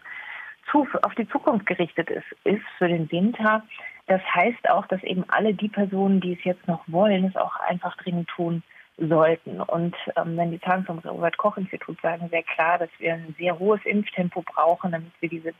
auf 1.02 1.14
die 1.14 1.28
Zukunft 1.28 1.66
gerichtet 1.66 2.10
ist, 2.10 2.26
ist 2.44 2.62
für 2.76 2.88
den 2.88 3.10
Winter. 3.10 3.64
Das 4.08 4.22
heißt 4.34 4.68
auch, 4.70 4.86
dass 4.86 5.02
eben 5.04 5.24
alle 5.28 5.54
die 5.54 5.68
Personen, 5.68 6.20
die 6.20 6.32
es 6.32 6.42
jetzt 6.42 6.66
noch 6.66 6.82
wollen, 6.86 7.24
es 7.26 7.36
auch 7.36 7.56
einfach 7.60 7.96
dringend 7.98 8.28
tun 8.28 8.62
sollten. 8.96 9.60
Und 9.60 9.94
ähm, 10.16 10.36
wenn 10.36 10.50
die 10.50 10.60
Zahlen 10.60 10.84
vom 10.84 10.98
Robert-Koch-Institut 10.98 12.00
sagen 12.00 12.28
sehr 12.30 12.42
klar, 12.42 12.78
dass 12.78 12.88
wir 12.98 13.14
ein 13.14 13.34
sehr 13.38 13.58
hohes 13.58 13.80
Impftempo 13.84 14.42
brauchen, 14.42 14.92
damit 14.92 15.12
wir 15.20 15.28
diese 15.28 15.52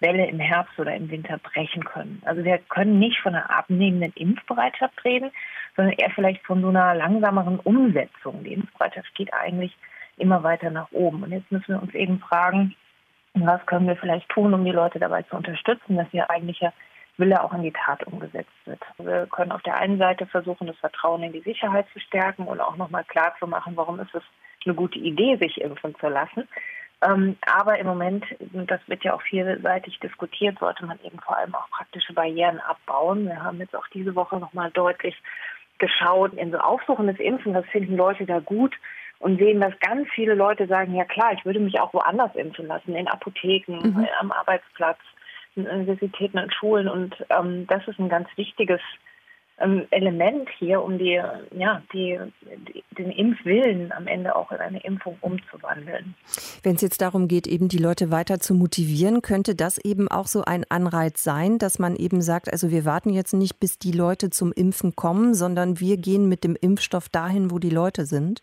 Welle 0.00 0.26
im 0.26 0.40
Herbst 0.40 0.78
oder 0.78 0.94
im 0.94 1.10
Winter 1.10 1.38
brechen 1.38 1.84
können. 1.84 2.20
Also 2.24 2.44
wir 2.44 2.58
können 2.58 2.98
nicht 2.98 3.18
von 3.20 3.34
einer 3.34 3.48
abnehmenden 3.50 4.12
Impfbereitschaft 4.14 5.04
reden, 5.04 5.30
sondern 5.76 5.94
eher 5.96 6.10
vielleicht 6.10 6.44
von 6.44 6.60
so 6.60 6.68
einer 6.68 6.94
langsameren 6.94 7.60
Umsetzung. 7.60 8.42
Die 8.42 8.52
Impfbereitschaft 8.52 9.14
geht 9.14 9.32
eigentlich 9.32 9.76
immer 10.16 10.42
weiter 10.42 10.70
nach 10.70 10.90
oben. 10.90 11.22
Und 11.22 11.30
jetzt 11.30 11.50
müssen 11.52 11.68
wir 11.68 11.82
uns 11.82 11.94
eben 11.94 12.18
fragen, 12.18 12.74
was 13.34 13.64
können 13.66 13.86
wir 13.86 13.96
vielleicht 13.96 14.28
tun, 14.28 14.52
um 14.52 14.64
die 14.64 14.72
Leute 14.72 14.98
dabei 14.98 15.22
zu 15.22 15.36
unterstützen, 15.36 15.96
dass 15.96 16.12
ihr 16.12 16.28
eigentlicher 16.28 16.72
Wille 17.18 17.42
auch 17.42 17.52
in 17.52 17.62
die 17.62 17.72
Tat 17.72 18.04
umgesetzt 18.04 18.50
wird. 18.64 18.80
Wir 18.98 19.26
können 19.26 19.52
auf 19.52 19.62
der 19.62 19.76
einen 19.76 19.98
Seite 19.98 20.26
versuchen, 20.26 20.66
das 20.66 20.76
Vertrauen 20.78 21.22
in 21.22 21.32
die 21.32 21.40
Sicherheit 21.40 21.86
zu 21.92 22.00
stärken 22.00 22.44
und 22.44 22.60
auch 22.60 22.76
nochmal 22.76 23.04
klar 23.04 23.34
zu 23.38 23.46
machen, 23.46 23.76
warum 23.76 24.00
ist 24.00 24.14
es 24.14 24.22
eine 24.64 24.74
gute 24.74 24.98
Idee, 24.98 25.36
sich 25.36 25.60
impfen 25.60 25.94
zu 25.98 26.08
lassen. 26.08 26.48
Ähm, 27.04 27.36
aber 27.42 27.78
im 27.78 27.86
Moment, 27.86 28.24
das 28.38 28.80
wird 28.86 29.02
ja 29.04 29.14
auch 29.14 29.22
vielseitig 29.22 29.98
diskutiert, 30.00 30.58
sollte 30.58 30.86
man 30.86 30.98
eben 31.04 31.18
vor 31.20 31.36
allem 31.36 31.54
auch 31.54 31.68
praktische 31.70 32.12
Barrieren 32.12 32.60
abbauen. 32.60 33.26
Wir 33.26 33.42
haben 33.42 33.58
jetzt 33.58 33.74
auch 33.74 33.88
diese 33.88 34.14
Woche 34.14 34.38
nochmal 34.38 34.70
deutlich 34.70 35.16
geschaut 35.78 36.32
in 36.34 36.52
so 36.52 36.58
aufsuchendes 36.58 37.18
Impfen, 37.18 37.54
was 37.54 37.66
finden 37.66 37.96
Leute 37.96 38.24
da 38.24 38.38
gut 38.38 38.74
und 39.18 39.38
sehen, 39.38 39.60
dass 39.60 39.78
ganz 39.80 40.08
viele 40.14 40.34
Leute 40.34 40.66
sagen, 40.66 40.94
ja 40.94 41.04
klar, 41.04 41.32
ich 41.32 41.44
würde 41.44 41.60
mich 41.60 41.80
auch 41.80 41.92
woanders 41.92 42.34
impfen 42.36 42.68
lassen, 42.68 42.94
in 42.94 43.08
Apotheken, 43.08 43.80
mhm. 43.82 44.06
am 44.20 44.30
Arbeitsplatz, 44.30 44.98
in 45.56 45.66
Universitäten, 45.66 46.38
in 46.38 46.50
Schulen. 46.50 46.88
Und 46.88 47.14
ähm, 47.30 47.66
das 47.66 47.86
ist 47.88 47.98
ein 47.98 48.08
ganz 48.08 48.28
wichtiges 48.36 48.80
ähm, 49.58 49.86
Element 49.90 50.48
hier, 50.58 50.82
um 50.82 50.98
die, 50.98 51.20
ja, 51.50 51.82
die, 51.92 52.18
die, 52.68 52.84
den 52.96 53.10
Impfwillen 53.10 53.92
am 53.92 54.06
Ende 54.06 54.34
auch 54.34 54.50
in 54.50 54.58
eine 54.58 54.80
Impfung 54.80 55.16
umzuwandeln. 55.20 56.14
Wenn 56.62 56.74
es 56.76 56.82
jetzt 56.82 57.00
darum 57.00 57.28
geht, 57.28 57.46
eben 57.46 57.68
die 57.68 57.78
Leute 57.78 58.10
weiter 58.10 58.40
zu 58.40 58.54
motivieren, 58.54 59.22
könnte 59.22 59.54
das 59.54 59.78
eben 59.78 60.08
auch 60.08 60.26
so 60.26 60.42
ein 60.44 60.64
Anreiz 60.68 61.22
sein, 61.22 61.58
dass 61.58 61.78
man 61.78 61.96
eben 61.96 62.22
sagt, 62.22 62.50
also 62.50 62.70
wir 62.70 62.84
warten 62.84 63.10
jetzt 63.10 63.34
nicht, 63.34 63.60
bis 63.60 63.78
die 63.78 63.92
Leute 63.92 64.30
zum 64.30 64.52
Impfen 64.52 64.96
kommen, 64.96 65.34
sondern 65.34 65.80
wir 65.80 65.96
gehen 65.96 66.28
mit 66.28 66.44
dem 66.44 66.56
Impfstoff 66.60 67.08
dahin, 67.08 67.50
wo 67.50 67.58
die 67.58 67.70
Leute 67.70 68.06
sind? 68.06 68.42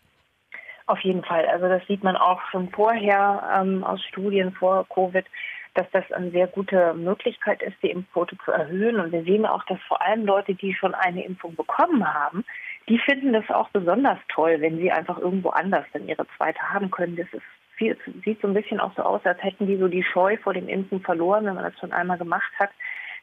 Auf 0.86 1.00
jeden 1.00 1.22
Fall. 1.22 1.46
Also 1.46 1.68
das 1.68 1.86
sieht 1.86 2.02
man 2.02 2.16
auch 2.16 2.40
schon 2.50 2.68
vorher 2.70 3.60
ähm, 3.60 3.84
aus 3.84 4.02
Studien 4.04 4.52
vor 4.52 4.86
Covid 4.88 5.24
dass 5.74 5.86
das 5.92 6.10
eine 6.12 6.30
sehr 6.30 6.46
gute 6.46 6.94
Möglichkeit 6.94 7.62
ist, 7.62 7.76
die 7.82 7.90
Impfquote 7.90 8.36
zu 8.44 8.50
erhöhen. 8.50 8.98
Und 8.98 9.12
wir 9.12 9.22
sehen 9.22 9.46
auch, 9.46 9.64
dass 9.64 9.78
vor 9.86 10.02
allem 10.02 10.26
Leute, 10.26 10.54
die 10.54 10.74
schon 10.74 10.94
eine 10.94 11.24
Impfung 11.24 11.54
bekommen 11.54 12.12
haben, 12.12 12.44
die 12.88 12.98
finden 12.98 13.32
das 13.32 13.48
auch 13.50 13.68
besonders 13.70 14.18
toll, 14.28 14.60
wenn 14.60 14.78
sie 14.78 14.90
einfach 14.90 15.18
irgendwo 15.18 15.50
anders 15.50 15.84
dann 15.92 16.08
ihre 16.08 16.26
zweite 16.36 16.60
haben 16.60 16.90
können. 16.90 17.16
Das 17.16 17.28
ist 17.32 17.42
viel, 17.76 17.96
sieht 18.24 18.40
so 18.40 18.48
ein 18.48 18.54
bisschen 18.54 18.80
auch 18.80 18.92
so 18.96 19.02
aus, 19.02 19.24
als 19.24 19.42
hätten 19.42 19.66
die 19.66 19.76
so 19.76 19.88
die 19.88 20.02
Scheu 20.02 20.36
vor 20.38 20.54
dem 20.54 20.68
Impfen 20.68 21.00
verloren, 21.00 21.46
wenn 21.46 21.54
man 21.54 21.64
das 21.64 21.78
schon 21.78 21.92
einmal 21.92 22.18
gemacht 22.18 22.52
hat. 22.58 22.70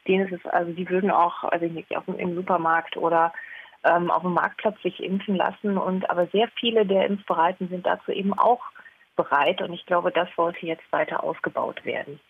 Denen 0.06 0.26
ist 0.26 0.44
es, 0.44 0.50
also 0.50 0.72
die 0.72 0.88
würden 0.88 1.10
auch, 1.10 1.44
also 1.44 1.66
nicht, 1.66 1.94
auf 1.96 2.06
dem, 2.06 2.18
im 2.18 2.34
Supermarkt 2.34 2.96
oder 2.96 3.32
ähm, 3.84 4.10
auf 4.10 4.22
dem 4.22 4.32
Marktplatz 4.32 4.80
sich 4.82 5.02
impfen 5.02 5.36
lassen. 5.36 5.76
Und 5.76 6.08
aber 6.10 6.26
sehr 6.28 6.48
viele 6.58 6.86
der 6.86 7.06
Impfbereiten 7.06 7.68
sind 7.68 7.86
dazu 7.86 8.10
eben 8.10 8.32
auch 8.32 8.62
bereit. 9.18 9.60
Und 9.60 9.74
ich 9.74 9.84
glaube, 9.84 10.10
das 10.12 10.28
sollte 10.36 10.64
jetzt 10.64 10.84
weiter 10.90 11.22
ausgebaut 11.22 11.84
werden. 11.84 12.20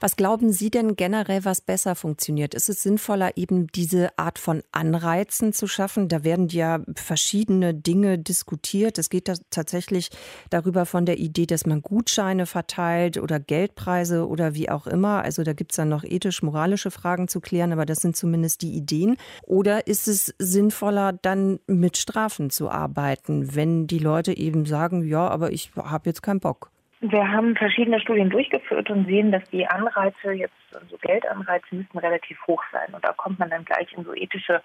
Was 0.00 0.16
glauben 0.16 0.50
Sie 0.50 0.70
denn 0.70 0.96
generell, 0.96 1.44
was 1.44 1.60
besser 1.60 1.94
funktioniert? 1.94 2.54
Ist 2.54 2.68
es 2.68 2.82
sinnvoller, 2.82 3.36
eben 3.36 3.68
diese 3.68 4.18
Art 4.18 4.38
von 4.38 4.62
Anreizen 4.72 5.52
zu 5.52 5.68
schaffen? 5.68 6.08
Da 6.08 6.24
werden 6.24 6.48
ja 6.48 6.80
verschiedene 6.96 7.74
Dinge 7.74 8.18
diskutiert. 8.18 8.98
Es 8.98 9.10
geht 9.10 9.28
da 9.28 9.34
tatsächlich 9.50 10.08
darüber 10.50 10.86
von 10.86 11.06
der 11.06 11.18
Idee, 11.18 11.46
dass 11.46 11.66
man 11.66 11.82
Gutscheine 11.82 12.46
verteilt 12.46 13.18
oder 13.18 13.38
Geldpreise 13.38 14.26
oder 14.26 14.54
wie 14.54 14.70
auch 14.70 14.86
immer. 14.86 15.22
Also 15.22 15.44
da 15.44 15.52
gibt 15.52 15.72
es 15.72 15.76
dann 15.76 15.90
noch 15.90 16.02
ethisch-moralische 16.02 16.90
Fragen 16.90 17.28
zu 17.28 17.40
klären, 17.40 17.72
aber 17.72 17.84
das 17.84 17.98
sind 17.98 18.16
zumindest 18.16 18.62
die 18.62 18.72
Ideen. 18.72 19.16
Oder 19.42 19.86
ist 19.86 20.08
es 20.08 20.34
sinnvoller, 20.38 21.12
dann 21.12 21.60
mit 21.66 21.98
Strafen 21.98 22.48
zu 22.48 22.70
arbeiten, 22.70 23.54
wenn 23.54 23.86
die 23.86 23.98
Leute 23.98 24.34
eben 24.34 24.64
sagen, 24.64 25.04
ja, 25.04 25.28
aber 25.28 25.52
ich 25.52 25.72
habe 25.76 26.08
jetzt 26.08 26.22
kein 26.22 26.37
keinen 26.38 26.40
Bock. 26.40 26.70
Wir 27.00 27.30
haben 27.30 27.54
verschiedene 27.54 28.00
Studien 28.00 28.30
durchgeführt 28.30 28.90
und 28.90 29.06
sehen, 29.06 29.30
dass 29.30 29.44
die 29.50 29.66
Anreize 29.66 30.32
jetzt, 30.32 30.54
also 30.72 30.96
Geldanreize 31.00 31.66
müssten 31.70 31.98
relativ 31.98 32.38
hoch 32.46 32.62
sein. 32.72 32.92
Und 32.92 33.04
da 33.04 33.12
kommt 33.12 33.38
man 33.38 33.50
dann 33.50 33.64
gleich 33.64 33.92
in 33.96 34.04
so 34.04 34.14
ethische 34.14 34.60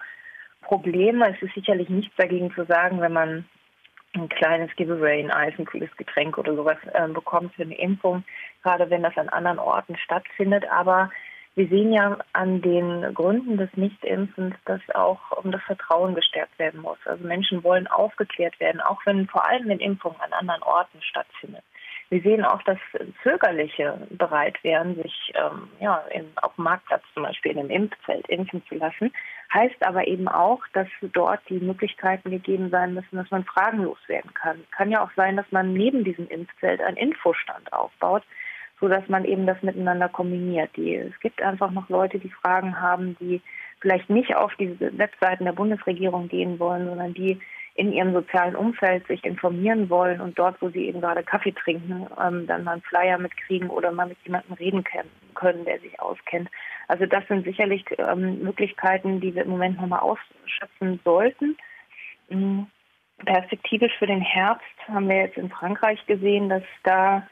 Probleme. 0.62 1.30
Es 1.30 1.40
ist 1.42 1.54
sicherlich 1.54 1.88
nichts 1.88 2.14
dagegen 2.16 2.52
zu 2.52 2.64
sagen, 2.64 3.00
wenn 3.00 3.12
man 3.12 3.44
ein 4.14 4.28
kleines 4.28 4.74
Giveaway, 4.74 5.22
ein 5.22 5.30
Eis, 5.30 5.54
ein 5.58 5.64
kühles 5.64 5.96
Getränk 5.96 6.36
oder 6.36 6.56
sowas 6.56 6.78
äh, 6.92 7.06
bekommt 7.08 7.54
für 7.54 7.62
eine 7.62 7.78
Impfung, 7.78 8.24
gerade 8.62 8.90
wenn 8.90 9.02
das 9.02 9.16
an 9.16 9.28
anderen 9.28 9.58
Orten 9.60 9.96
stattfindet. 9.96 10.64
Aber 10.70 11.10
wir 11.56 11.68
sehen 11.68 11.92
ja 11.92 12.18
an 12.32 12.62
den 12.62 13.14
Gründen 13.14 13.56
des 13.56 13.70
Nichtimpfens, 13.76 14.56
dass 14.64 14.80
auch 14.94 15.30
um 15.42 15.52
das 15.52 15.62
Vertrauen 15.62 16.14
gestärkt 16.14 16.58
werden 16.58 16.80
muss. 16.80 16.98
Also 17.04 17.24
Menschen 17.24 17.62
wollen 17.62 17.86
aufgeklärt 17.86 18.58
werden, 18.58 18.80
auch 18.80 19.00
wenn 19.06 19.28
vor 19.28 19.48
allem 19.48 19.68
wenn 19.68 19.78
Impfungen 19.78 20.20
an 20.20 20.32
anderen 20.32 20.62
Orten 20.62 21.00
stattfinden. 21.00 21.62
Wir 22.10 22.20
sehen 22.20 22.44
auch, 22.44 22.62
dass 22.62 22.78
Zögerliche 23.22 24.06
bereit 24.10 24.62
wären, 24.62 24.94
sich 24.96 25.32
ähm, 25.34 25.68
ja, 25.80 26.04
in, 26.10 26.26
auf 26.42 26.54
dem 26.56 26.64
Marktplatz 26.64 27.02
zum 27.14 27.22
Beispiel 27.22 27.52
in 27.52 27.58
einem 27.58 27.70
Impfzelt 27.70 28.28
impfen 28.28 28.62
zu 28.68 28.74
lassen. 28.74 29.12
Heißt 29.52 29.84
aber 29.86 30.06
eben 30.06 30.28
auch, 30.28 30.60
dass 30.74 30.88
dort 31.00 31.40
die 31.48 31.60
Möglichkeiten 31.60 32.30
gegeben 32.30 32.70
sein 32.70 32.94
müssen, 32.94 33.16
dass 33.16 33.30
man 33.30 33.44
fragenlos 33.44 33.98
werden 34.06 34.34
kann. 34.34 34.64
Kann 34.70 34.90
ja 34.90 35.02
auch 35.02 35.10
sein, 35.16 35.36
dass 35.36 35.50
man 35.50 35.72
neben 35.72 36.04
diesem 36.04 36.28
Impfzelt 36.28 36.80
einen 36.82 36.96
Infostand 36.96 37.72
aufbaut, 37.72 38.22
so 38.80 38.88
dass 38.88 39.08
man 39.08 39.24
eben 39.24 39.46
das 39.46 39.62
miteinander 39.62 40.08
kombiniert. 40.08 40.70
Die, 40.76 40.94
es 40.94 41.18
gibt 41.20 41.42
einfach 41.42 41.70
noch 41.70 41.88
Leute, 41.88 42.18
die 42.18 42.30
Fragen 42.30 42.80
haben, 42.80 43.16
die 43.20 43.40
vielleicht 43.80 44.10
nicht 44.10 44.34
auf 44.34 44.54
diese 44.56 44.96
Webseiten 44.98 45.44
der 45.44 45.52
Bundesregierung 45.52 46.28
gehen 46.28 46.58
wollen, 46.58 46.86
sondern 46.86 47.14
die 47.14 47.40
in 47.76 47.92
ihrem 47.92 48.12
sozialen 48.12 48.54
Umfeld 48.54 49.06
sich 49.08 49.24
informieren 49.24 49.90
wollen 49.90 50.20
und 50.20 50.38
dort, 50.38 50.62
wo 50.62 50.68
sie 50.68 50.86
eben 50.86 51.00
gerade 51.00 51.24
Kaffee 51.24 51.52
trinken, 51.52 52.06
ähm, 52.22 52.46
dann 52.46 52.62
mal 52.62 52.72
einen 52.72 52.82
Flyer 52.82 53.18
mitkriegen 53.18 53.68
oder 53.68 53.90
mal 53.90 54.06
mit 54.06 54.18
jemandem 54.24 54.52
reden 54.54 54.84
können, 55.34 55.64
der 55.64 55.80
sich 55.80 56.00
auskennt. 56.00 56.48
Also 56.86 57.06
das 57.06 57.26
sind 57.26 57.44
sicherlich 57.44 57.84
ähm, 57.98 58.42
Möglichkeiten, 58.42 59.20
die 59.20 59.34
wir 59.34 59.42
im 59.42 59.50
Moment 59.50 59.80
nochmal 59.80 60.00
ausschöpfen 60.00 61.00
sollten. 61.04 61.56
Mhm. 62.28 62.68
Perspektivisch 63.24 63.92
für 63.98 64.06
den 64.06 64.20
Herbst 64.20 64.64
haben 64.88 65.08
wir 65.08 65.16
jetzt 65.16 65.36
in 65.36 65.50
Frankreich 65.50 66.04
gesehen, 66.06 66.48
dass 66.48 66.64
da 66.84 67.26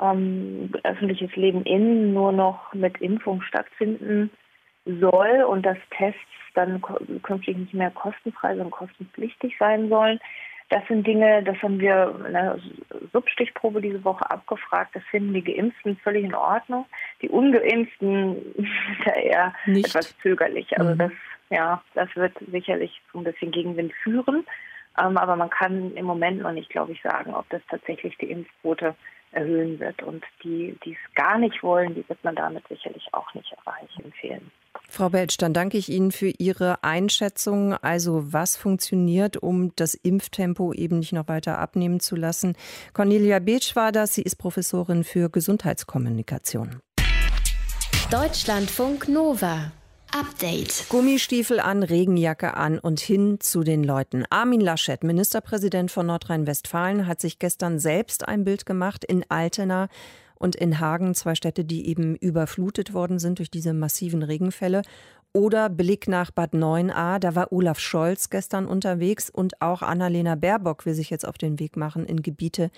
ähm, 0.00 0.70
öffentliches 0.84 1.34
Leben 1.36 1.62
innen 1.64 2.14
nur 2.14 2.32
noch 2.32 2.72
mit 2.74 3.00
Impfung 3.00 3.42
stattfinden 3.42 4.30
soll 4.84 5.44
und 5.44 5.66
dass 5.66 5.78
Tests 5.96 6.20
dann 6.54 6.82
künftig 7.22 7.56
nicht 7.56 7.74
mehr 7.74 7.90
kostenfrei, 7.90 8.50
sondern 8.50 8.70
kostenpflichtig 8.70 9.56
sein 9.58 9.88
sollen. 9.88 10.18
Das 10.70 10.86
sind 10.86 11.06
Dinge, 11.06 11.42
das 11.44 11.56
haben 11.62 11.80
wir 11.80 12.14
in 12.28 12.36
einer 12.36 12.58
Substichprobe 13.12 13.80
diese 13.80 14.04
Woche 14.04 14.30
abgefragt. 14.30 14.94
Das 14.94 15.02
finden 15.04 15.32
die 15.32 15.42
Geimpften 15.44 15.96
völlig 15.96 16.24
in 16.24 16.34
Ordnung. 16.34 16.84
Die 17.22 17.28
Ungeimpften 17.28 18.36
sind 18.54 18.68
ja 19.06 19.14
eher 19.14 19.54
Nicht. 19.66 19.88
etwas 19.88 20.18
zögerlich. 20.18 20.78
Also 20.78 20.94
mhm. 20.94 20.98
das, 20.98 21.12
ja, 21.50 21.82
das 21.94 22.14
wird 22.16 22.34
sicherlich 22.50 23.00
so 23.12 23.18
ein 23.18 23.24
bisschen 23.24 23.50
Gegenwind 23.50 23.92
führen. 24.02 24.46
Ähm, 25.00 25.16
aber 25.16 25.36
man 25.36 25.48
kann 25.48 25.94
im 25.94 26.04
Moment 26.04 26.42
noch 26.42 26.52
nicht, 26.52 26.68
glaube 26.68 26.92
ich, 26.92 27.00
sagen, 27.00 27.34
ob 27.34 27.48
das 27.48 27.62
tatsächlich 27.70 28.18
die 28.18 28.30
Impfquote 28.30 28.94
erhöhen 29.32 29.78
wird. 29.80 30.02
Und 30.02 30.24
die, 30.42 30.78
die 30.84 30.92
es 30.92 31.14
gar 31.14 31.38
nicht 31.38 31.62
wollen, 31.62 31.94
die 31.94 32.08
wird 32.08 32.22
man 32.24 32.36
damit 32.36 32.66
sicherlich 32.68 33.06
auch 33.12 33.32
nicht 33.34 33.52
erreichen, 33.52 34.04
empfehlen. 34.04 34.50
Frau 34.88 35.10
Belsch, 35.10 35.36
dann 35.36 35.52
danke 35.52 35.76
ich 35.76 35.88
Ihnen 35.90 36.12
für 36.12 36.32
Ihre 36.38 36.82
Einschätzung. 36.82 37.74
Also 37.74 38.32
was 38.32 38.56
funktioniert, 38.56 39.36
um 39.36 39.72
das 39.76 39.94
Impftempo 39.94 40.72
eben 40.72 41.00
nicht 41.00 41.12
noch 41.12 41.28
weiter 41.28 41.58
abnehmen 41.58 42.00
zu 42.00 42.16
lassen? 42.16 42.56
Cornelia 42.94 43.38
Beetsch 43.38 43.76
war 43.76 43.92
das. 43.92 44.14
Sie 44.14 44.22
ist 44.22 44.36
Professorin 44.36 45.04
für 45.04 45.28
Gesundheitskommunikation. 45.28 46.80
Deutschlandfunk 48.10 49.08
Nova. 49.08 49.72
Update. 50.12 50.86
Gummistiefel 50.88 51.60
an, 51.60 51.82
Regenjacke 51.82 52.54
an 52.54 52.78
und 52.78 52.98
hin 52.98 53.40
zu 53.40 53.62
den 53.62 53.84
Leuten. 53.84 54.24
Armin 54.30 54.60
Laschet, 54.60 55.04
Ministerpräsident 55.04 55.90
von 55.90 56.06
Nordrhein-Westfalen, 56.06 57.06
hat 57.06 57.20
sich 57.20 57.38
gestern 57.38 57.78
selbst 57.78 58.26
ein 58.26 58.44
Bild 58.44 58.64
gemacht 58.64 59.04
in 59.04 59.24
Altena 59.28 59.88
und 60.36 60.56
in 60.56 60.80
Hagen, 60.80 61.14
zwei 61.14 61.34
Städte, 61.34 61.64
die 61.64 61.88
eben 61.88 62.16
überflutet 62.16 62.94
worden 62.94 63.18
sind 63.18 63.38
durch 63.38 63.50
diese 63.50 63.74
massiven 63.74 64.22
Regenfälle. 64.22 64.82
Oder 65.34 65.68
Blick 65.68 66.08
nach 66.08 66.30
Bad 66.30 66.54
9a, 66.54 67.18
da 67.18 67.34
war 67.34 67.52
Olaf 67.52 67.78
Scholz 67.78 68.30
gestern 68.30 68.66
unterwegs 68.66 69.28
und 69.28 69.60
auch 69.60 69.82
Annalena 69.82 70.36
Baerbock 70.36 70.86
will 70.86 70.94
sich 70.94 71.10
jetzt 71.10 71.28
auf 71.28 71.36
den 71.36 71.58
Weg 71.58 71.76
machen 71.76 72.06
in 72.06 72.22
Gebiete, 72.22 72.70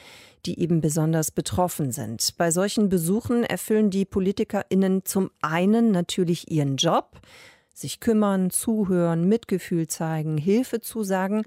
die 0.47 0.59
eben 0.59 0.81
besonders 0.81 1.31
betroffen 1.31 1.93
sind. 1.93 2.37
Bei 2.37 2.51
solchen 2.51 2.89
Besuchen 2.89 3.45
erfüllen 3.45 3.91
die 3.91 4.05
PolitikerInnen 4.05 5.05
zum 5.05 5.31
einen 5.41 5.93
natürlich 5.93 6.51
ihren 6.51 6.77
Job, 6.77 7.21
sich 7.73 8.01
kümmern, 8.01 8.51
zuhören, 8.51 9.29
Mitgefühl 9.29 9.87
zeigen, 9.87 10.37
Hilfe 10.37 10.81
zusagen. 10.81 11.45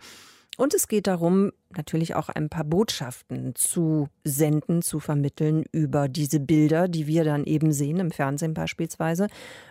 Und 0.58 0.74
es 0.74 0.88
geht 0.88 1.08
darum, 1.08 1.52
natürlich 1.78 2.16
auch 2.16 2.30
ein 2.30 2.50
paar 2.50 2.64
Botschaften 2.64 3.56
zu 3.56 4.10
senden, 4.24 4.82
zu 4.82 5.00
vermitteln 5.00 5.66
über 5.72 6.08
diese 6.08 6.40
Bilder, 6.40 6.88
die 6.88 7.08
wir 7.08 7.24
dann 7.24 7.46
eben 7.46 7.72
sehen, 7.72 8.00
im 8.00 8.12
Fernsehen 8.12 8.54
beispielsweise. 8.54 9.28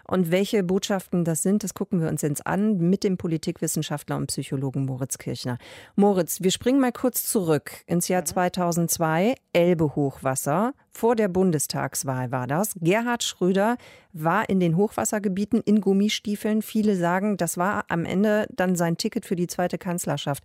Und 0.06 0.30
welche 0.30 0.62
Botschaften 0.62 1.24
das 1.24 1.42
sind, 1.42 1.64
das 1.64 1.74
gucken 1.74 2.00
wir 2.00 2.08
uns 2.08 2.22
jetzt 2.22 2.46
an 2.46 2.78
mit 2.78 3.04
dem 3.04 3.16
Politikwissenschaftler 3.16 4.16
und 4.16 4.26
Psychologen 4.26 4.84
Moritz 4.84 5.18
Kirchner. 5.18 5.58
Moritz, 5.96 6.42
wir 6.42 6.50
springen 6.50 6.80
mal 6.80 6.92
kurz 6.92 7.24
zurück 7.24 7.72
ins 7.86 8.08
Jahr 8.08 8.24
2002, 8.24 9.34
Elbe-Hochwasser. 9.52 10.74
Vor 10.94 11.16
der 11.16 11.28
Bundestagswahl 11.28 12.30
war 12.30 12.46
das. 12.46 12.74
Gerhard 12.78 13.22
Schröder 13.22 13.78
war 14.12 14.50
in 14.50 14.60
den 14.60 14.76
Hochwassergebieten 14.76 15.62
in 15.62 15.80
Gummistiefeln. 15.80 16.60
Viele 16.60 16.96
sagen, 16.96 17.38
das 17.38 17.56
war 17.56 17.86
am 17.88 18.04
Ende 18.04 18.46
dann 18.54 18.76
sein 18.76 18.98
Ticket 18.98 19.24
für 19.24 19.36
die 19.36 19.46
zweite 19.46 19.78
Kanzlerschaft. 19.78 20.44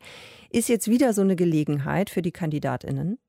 Ist 0.49 0.69
jetzt 0.69 0.87
wieder 0.87 1.11
so 1.13 1.21
eine 1.21 1.35
Gelegenheit 1.35 1.46
für 2.09 2.21
die 2.21 2.31
Kandidatinnen? 2.31 3.19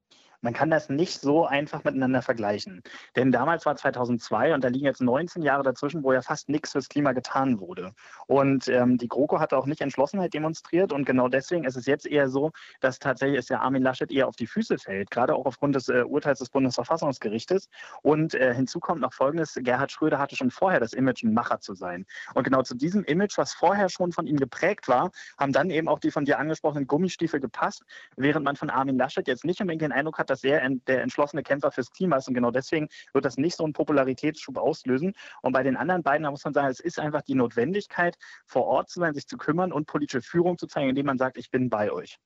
Man 0.41 0.53
kann 0.53 0.71
das 0.71 0.89
nicht 0.89 1.21
so 1.21 1.47
einfach 1.47 1.85
miteinander 1.85 2.23
vergleichen. 2.23 2.83
Denn 3.17 3.33
damals 3.33 3.67
war 3.67 3.75
2002 3.75 4.55
und 4.55 4.63
da 4.63 4.69
liegen 4.69 4.87
jetzt 4.87 5.01
19 5.01 5.43
Jahre 5.43 5.65
dazwischen, 5.65 6.05
wo 6.05 6.13
ja 6.13 6.23
fast 6.23 6.49
nichts 6.49 6.73
fürs 6.73 6.89
Klima 6.89 7.13
getan 7.13 7.59
wurde. 7.59 7.93
Und 8.27 8.69
ähm, 8.69 8.99
die 8.99 9.09
GroKo 9.09 9.41
hat 9.41 9.53
auch 9.53 9.67
nicht 9.67 9.81
Entschlossenheit 9.81 10.35
demonstriert 10.35 10.93
und 10.93 11.05
genau 11.05 11.29
deswegen 11.29 11.65
ist 11.65 11.77
es 11.77 11.87
jetzt 11.87 12.07
eher 12.07 12.29
so, 12.29 12.53
dass 12.81 12.99
tatsächlich 12.99 13.39
es 13.39 13.49
ja 13.49 13.61
Armin 13.61 13.83
Laschet 13.83 14.11
eher 14.13 14.29
auf 14.29 14.37
die 14.37 14.47
Füße 14.47 14.79
fällt, 14.79 15.11
gerade 15.11 15.35
auch 15.35 15.47
aufgrund 15.47 15.75
des 15.75 15.89
äh, 15.89 16.03
Urteils 16.03 16.39
des 16.39 16.51
Bundesverfassungsgerichtes. 16.51 17.69
Und 18.03 18.35
äh, 18.35 18.55
hinzu 18.55 18.79
kommt 18.79 19.01
noch 19.01 19.13
Folgendes, 19.13 19.55
Gerhard 19.61 19.91
Schröder 19.91 20.19
hatte 20.19 20.37
schon 20.37 20.51
vorher 20.51 20.79
das 20.79 20.93
Image, 20.93 21.25
ein 21.25 21.35
Macher 21.35 21.61
zu 21.61 21.75
sein. 21.75 22.07
Und 22.35 22.45
genau 22.45 22.63
zu 22.63 22.77
diesem 22.77 23.03
Image, 23.05 23.39
was 23.39 23.53
vorher 23.55 23.89
schon 23.89 24.13
von 24.13 24.27
ihm 24.27 24.37
geprägt 24.37 24.89
war, 24.89 25.11
haben 25.39 25.53
dann 25.53 25.71
eben 25.71 25.89
auch 25.89 25.99
die 25.99 26.11
von 26.11 26.25
dir 26.25 26.39
angesprochenen 26.39 26.87
Gummistiefel 26.87 27.41
gepasst, 27.41 27.83
während 28.17 28.45
man 28.45 28.57
von 28.57 28.71
Armin 28.71 28.97
Laschet 28.97 29.27
jetzt 29.27 29.45
nicht 29.45 29.61
unbedingt 29.61 29.83
den 29.83 29.93
Eindruck 29.93 30.19
hat, 30.19 30.28
dass 30.31 30.45
er 30.45 30.69
der 30.87 31.03
entschlossene 31.03 31.43
Kämpfer 31.43 31.71
fürs 31.71 31.91
Klima 31.91 32.17
ist. 32.17 32.29
Und 32.29 32.35
genau 32.35 32.51
deswegen 32.51 32.89
wird 33.13 33.25
das 33.25 33.37
nicht 33.37 33.57
so 33.57 33.65
einen 33.65 33.73
Popularitätsschub 33.73 34.57
auslösen. 34.59 35.15
Und 35.43 35.53
bei 35.53 35.63
den 35.63 35.77
anderen 35.77 36.03
beiden, 36.03 36.25
da 36.25 36.31
muss 36.31 36.45
man 36.45 36.55
sagen, 36.55 36.69
es 36.69 36.81
ist 36.81 36.99
einfach 36.99 37.23
die 37.23 37.35
Notwendigkeit, 37.35 38.17
vor 38.47 38.67
Ort 38.67 38.91
zu 38.91 39.01
sein, 39.01 39.15
sich 39.15 39.27
zu 39.27 39.37
kümmern 39.37 39.73
und 39.73 39.87
politische 39.87 40.23
Führung 40.23 40.59
zu 40.59 40.67
zeigen, 40.67 40.91
indem 40.91 41.07
man 41.07 41.19
sagt, 41.19 41.37
ich 41.37 41.51
bin 41.51 41.71
bei 41.71 41.91
euch. 41.91 42.19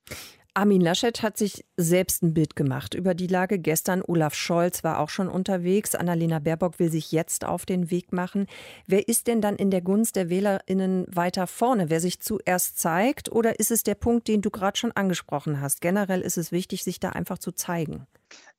Armin 0.54 0.82
Laschet 0.82 1.22
hat 1.22 1.38
sich 1.38 1.64
selbst 1.78 2.22
ein 2.22 2.34
Bild 2.34 2.56
gemacht 2.56 2.92
über 2.92 3.14
die 3.14 3.26
Lage. 3.26 3.58
Gestern 3.58 4.02
Olaf 4.02 4.34
Scholz 4.34 4.84
war 4.84 4.98
auch 4.98 5.08
schon 5.08 5.28
unterwegs. 5.28 5.94
Annalena 5.94 6.40
Baerbock 6.40 6.78
will 6.78 6.90
sich 6.90 7.10
jetzt 7.10 7.46
auf 7.46 7.64
den 7.64 7.90
Weg 7.90 8.12
machen. 8.12 8.46
Wer 8.86 9.08
ist 9.08 9.28
denn 9.28 9.40
dann 9.40 9.56
in 9.56 9.70
der 9.70 9.80
Gunst 9.80 10.14
der 10.14 10.28
WählerInnen 10.28 11.06
weiter 11.08 11.46
vorne? 11.46 11.88
Wer 11.88 12.00
sich 12.00 12.20
zuerst 12.20 12.78
zeigt? 12.78 13.32
Oder 13.32 13.60
ist 13.60 13.70
es 13.70 13.82
der 13.82 13.94
Punkt, 13.94 14.28
den 14.28 14.42
du 14.42 14.50
gerade 14.50 14.76
schon 14.76 14.92
angesprochen 14.92 15.62
hast? 15.62 15.80
Generell 15.80 16.20
ist 16.20 16.36
es 16.36 16.52
wichtig, 16.52 16.84
sich 16.84 17.00
da 17.00 17.10
einfach 17.10 17.38
zu 17.38 17.52
zeigen. 17.52 18.06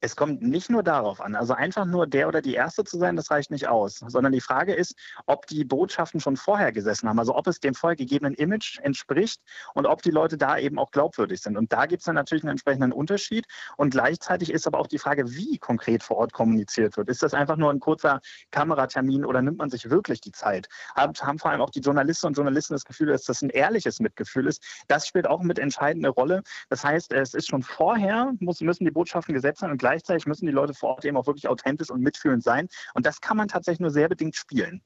Es 0.03 0.17
kommt 0.17 0.41
nicht 0.41 0.69
nur 0.69 0.83
darauf 0.83 1.21
an, 1.21 1.33
also 1.33 1.53
einfach 1.53 1.85
nur 1.85 2.07
der 2.07 2.27
oder 2.27 2.41
die 2.41 2.55
Erste 2.55 2.83
zu 2.83 2.97
sein, 2.97 3.15
das 3.15 3.31
reicht 3.31 3.51
nicht 3.51 3.69
aus, 3.69 4.03
sondern 4.05 4.33
die 4.33 4.41
Frage 4.41 4.73
ist, 4.73 4.95
ob 5.27 5.47
die 5.47 5.63
Botschaften 5.63 6.19
schon 6.19 6.35
vorher 6.35 6.73
gesessen 6.73 7.07
haben, 7.07 7.19
also 7.19 7.33
ob 7.33 7.47
es 7.47 7.61
dem 7.61 7.73
vorher 7.73 7.95
gegebenen 7.95 8.33
Image 8.33 8.79
entspricht 8.79 9.41
und 9.75 9.85
ob 9.85 10.01
die 10.01 10.11
Leute 10.11 10.37
da 10.37 10.57
eben 10.57 10.77
auch 10.77 10.91
glaubwürdig 10.91 11.41
sind. 11.41 11.55
Und 11.55 11.71
da 11.71 11.85
gibt 11.85 12.01
es 12.01 12.05
dann 12.05 12.15
natürlich 12.15 12.43
einen 12.43 12.51
entsprechenden 12.51 12.91
Unterschied. 12.91 13.45
Und 13.77 13.91
gleichzeitig 13.91 14.51
ist 14.51 14.67
aber 14.67 14.79
auch 14.79 14.87
die 14.87 14.99
Frage, 14.99 15.31
wie 15.31 15.57
konkret 15.57 16.03
vor 16.03 16.17
Ort 16.17 16.33
kommuniziert 16.33 16.97
wird. 16.97 17.07
Ist 17.07 17.23
das 17.23 17.33
einfach 17.33 17.55
nur 17.55 17.71
ein 17.71 17.79
kurzer 17.79 18.19
Kameratermin 18.51 19.23
oder 19.23 19.41
nimmt 19.41 19.59
man 19.59 19.69
sich 19.69 19.89
wirklich 19.89 20.19
die 20.19 20.33
Zeit? 20.33 20.67
Haben, 20.97 21.39
vor 21.39 21.49
allem 21.49 21.61
auch 21.61 21.69
die 21.69 21.79
Journalisten 21.79 22.27
und 22.27 22.35
Journalisten 22.35 22.73
das 22.73 22.83
Gefühl, 22.83 23.07
dass 23.07 23.23
das 23.23 23.41
ein 23.41 23.51
ehrliches 23.51 24.01
Mitgefühl 24.01 24.47
ist? 24.47 24.61
Das 24.89 25.07
spielt 25.07 25.27
auch 25.27 25.41
mit 25.43 25.59
entscheidende 25.59 26.09
Rolle. 26.09 26.43
Das 26.67 26.83
heißt, 26.83 27.13
es 27.13 27.33
ist 27.33 27.47
schon 27.47 27.63
vorher, 27.63 28.33
muss, 28.41 28.59
müssen 28.59 28.83
die 28.83 28.91
Botschaften 28.91 29.33
gesetzt 29.33 29.61
sein 29.61 29.71
und 29.71 29.77
gleichzeitig 29.93 30.25
müssen 30.25 30.47
die 30.47 30.51
Leute 30.51 30.73
vor 30.73 30.89
Ort 30.89 31.05
eben 31.05 31.17
auch 31.17 31.27
wirklich 31.27 31.47
authentisch 31.47 31.91
und 31.91 32.01
mitfühlend 32.01 32.43
sein. 32.43 32.67
Und 32.95 33.05
das 33.05 33.21
kann 33.21 33.37
man 33.37 33.47
tatsächlich 33.47 33.79
nur 33.79 33.91
sehr 33.91 34.09
bedingt 34.09 34.35
spielen. 34.35 34.81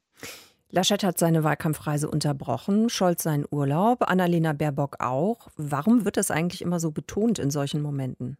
Laschet 0.70 1.02
hat 1.04 1.18
seine 1.18 1.46
Wahlkampfreise 1.46 2.10
unterbrochen, 2.10 2.90
Scholz 2.90 3.24
seinen 3.24 3.46
Urlaub, 3.50 4.10
Annalena 4.10 4.52
Baerbock 4.52 4.98
auch. 5.00 5.48
Warum 5.56 6.04
wird 6.04 6.18
das 6.18 6.30
eigentlich 6.30 6.62
immer 6.62 6.82
so 6.82 6.92
betont 6.92 7.40
in 7.40 7.52
solchen 7.52 7.82
Momenten? 7.82 8.38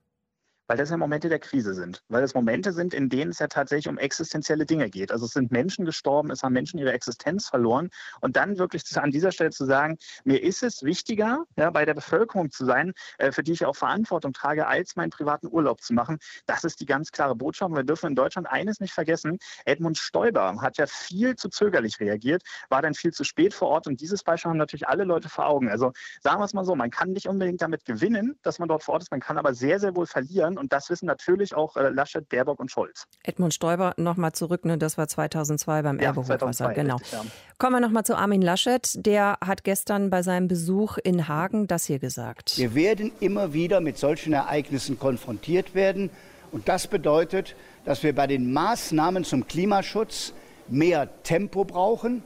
Weil 0.68 0.78
das 0.78 0.90
ja 0.90 0.98
Momente 0.98 1.30
der 1.30 1.40
Krise 1.40 1.74
sind. 1.74 2.04
Weil 2.10 2.24
es 2.24 2.34
Momente 2.34 2.74
sind, 2.74 2.94
in 2.94 3.10
denen 3.10 3.32
es 3.32 3.40
ja 3.40 3.48
tatsächlich 3.48 3.88
um 3.88 3.98
existenzielle 3.98 4.66
Dinge 4.66 4.90
geht. 4.90 5.12
Also 5.12 5.26
es 5.26 5.32
sind 5.32 5.52
Menschen 5.52 5.86
gestorben, 5.86 6.30
es 6.32 6.44
haben 6.44 6.54
Menschen 6.54 6.78
ihre 6.78 6.94
Existenz 6.94 7.48
verloren. 7.48 7.90
Und 8.22 8.36
dann 8.36 8.58
wirklich 8.58 8.84
an 8.98 9.12
dieser 9.12 9.32
Stelle 9.32 9.50
zu 9.52 9.66
sagen, 9.66 9.98
mir 10.24 10.44
ist 10.44 10.64
es 10.64 10.84
wichtiger, 10.84 11.46
ja, 11.56 11.70
bei 11.70 11.86
der 11.86 11.94
Bevölkerung 11.94 12.52
zu 12.52 12.66
sein, 12.66 12.94
äh, 13.18 13.32
für 13.32 13.44
die 13.44 13.54
ich 13.54 13.66
auch 13.66 13.76
Verantwortung 13.76 14.34
trage, 14.34 14.68
als 14.68 14.96
meinen 14.96 15.10
privaten 15.10 15.48
Urlaub 15.48 15.82
zu 15.82 15.94
machen. 15.94 16.20
Das 16.46 16.64
ist 16.64 16.80
die 16.80 16.86
ganz 16.86 17.12
klare 17.12 17.36
Botschaft. 17.36 17.72
Und 17.72 17.78
wir 17.78 17.84
dürfen 17.84 18.08
in 18.08 18.16
Deutschland 18.16 18.48
eines 18.48 18.80
nicht 18.80 18.94
vergessen. 18.94 19.38
Edmund 19.66 19.98
Stoiber 19.98 20.62
hat 20.62 20.78
ja 20.78 20.86
viel 20.88 21.36
zu 21.36 21.50
zögerlich 21.50 22.00
reagiert, 22.00 22.44
war 22.70 22.82
dann 22.82 22.94
viel 22.94 23.12
zu 23.12 23.24
spät 23.24 23.54
vor 23.54 23.70
Ort. 23.70 23.88
Und 23.88 24.02
dieses 24.02 24.24
Beispiel 24.24 24.50
haben 24.50 24.58
natürlich 24.58 24.88
alle 24.88 25.06
Leute 25.06 25.30
vor 25.30 25.48
Augen. 25.48 25.70
Also 25.70 25.94
sagen 26.22 26.40
wir 26.40 26.46
es 26.46 26.54
mal 26.54 26.66
so, 26.66 26.76
man 26.76 26.90
kann 26.90 27.12
nicht 27.12 27.28
unbedingt 27.28 27.62
damit 27.62 27.86
gewinnen, 27.86 28.38
dass 28.44 28.60
man 28.60 28.68
dort 28.68 28.84
vor 28.84 28.96
Ort 28.96 29.04
ist. 29.04 29.12
Man 29.12 29.20
kann 29.20 29.38
aber 29.38 29.54
sehr, 29.54 29.80
sehr 29.80 29.96
wohl 29.96 30.06
verlieren. 30.06 30.57
Und 30.58 30.74
das 30.74 30.90
wissen 30.90 31.06
natürlich 31.06 31.56
auch 31.56 31.76
äh, 31.76 31.90
Laschet, 31.90 32.28
Baerbock 32.28 32.60
und 32.60 32.72
Scholz. 32.72 33.06
Edmund 33.24 33.54
Stoiber, 33.54 33.94
nochmal 33.98 34.34
zurück, 34.34 34.66
ne, 34.66 34.78
das 34.78 34.98
war 34.98 35.08
2002 35.08 35.82
beim 35.82 36.00
ja, 36.00 36.08
Erbe-Hochwasser. 36.08 36.74
Genau. 36.74 36.96
Richtig, 36.96 37.12
ja. 37.14 37.24
Kommen 37.58 37.78
wir 37.78 37.80
nochmal 37.80 38.04
zu 38.04 38.16
Armin 38.16 38.42
Laschet. 38.42 39.06
Der 39.06 39.38
hat 39.46 39.64
gestern 39.64 40.10
bei 40.10 40.22
seinem 40.22 40.48
Besuch 40.48 40.98
in 40.98 41.28
Hagen 41.28 41.68
das 41.68 41.86
hier 41.86 42.00
gesagt. 42.00 42.58
Wir 42.58 42.76
werden 42.76 43.12
immer 43.20 43.54
wieder 43.54 43.82
mit 43.82 43.98
solchen 43.98 44.34
Ereignissen 44.34 45.00
konfrontiert 45.00 45.76
werden. 45.76 46.10
Und 46.52 46.68
das 46.68 46.88
bedeutet, 46.88 47.56
dass 47.86 48.04
wir 48.04 48.16
bei 48.16 48.28
den 48.28 48.54
Maßnahmen 48.54 49.24
zum 49.24 49.48
Klimaschutz 49.48 50.34
mehr 50.70 51.10
Tempo 51.24 51.66
brauchen. 51.66 52.24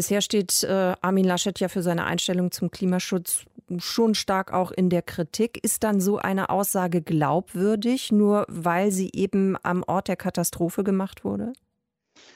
Bisher 0.00 0.22
steht 0.22 0.64
äh, 0.64 0.94
Armin 1.02 1.26
Laschet 1.26 1.60
ja 1.60 1.68
für 1.68 1.82
seine 1.82 2.06
Einstellung 2.06 2.50
zum 2.52 2.70
Klimaschutz 2.70 3.44
schon 3.76 4.14
stark 4.14 4.50
auch 4.50 4.70
in 4.70 4.88
der 4.88 5.02
Kritik. 5.02 5.62
Ist 5.62 5.84
dann 5.84 6.00
so 6.00 6.16
eine 6.16 6.48
Aussage 6.48 7.02
glaubwürdig, 7.02 8.10
nur 8.10 8.46
weil 8.48 8.92
sie 8.92 9.10
eben 9.12 9.58
am 9.62 9.82
Ort 9.86 10.08
der 10.08 10.16
Katastrophe 10.16 10.84
gemacht 10.84 11.22
wurde? 11.22 11.52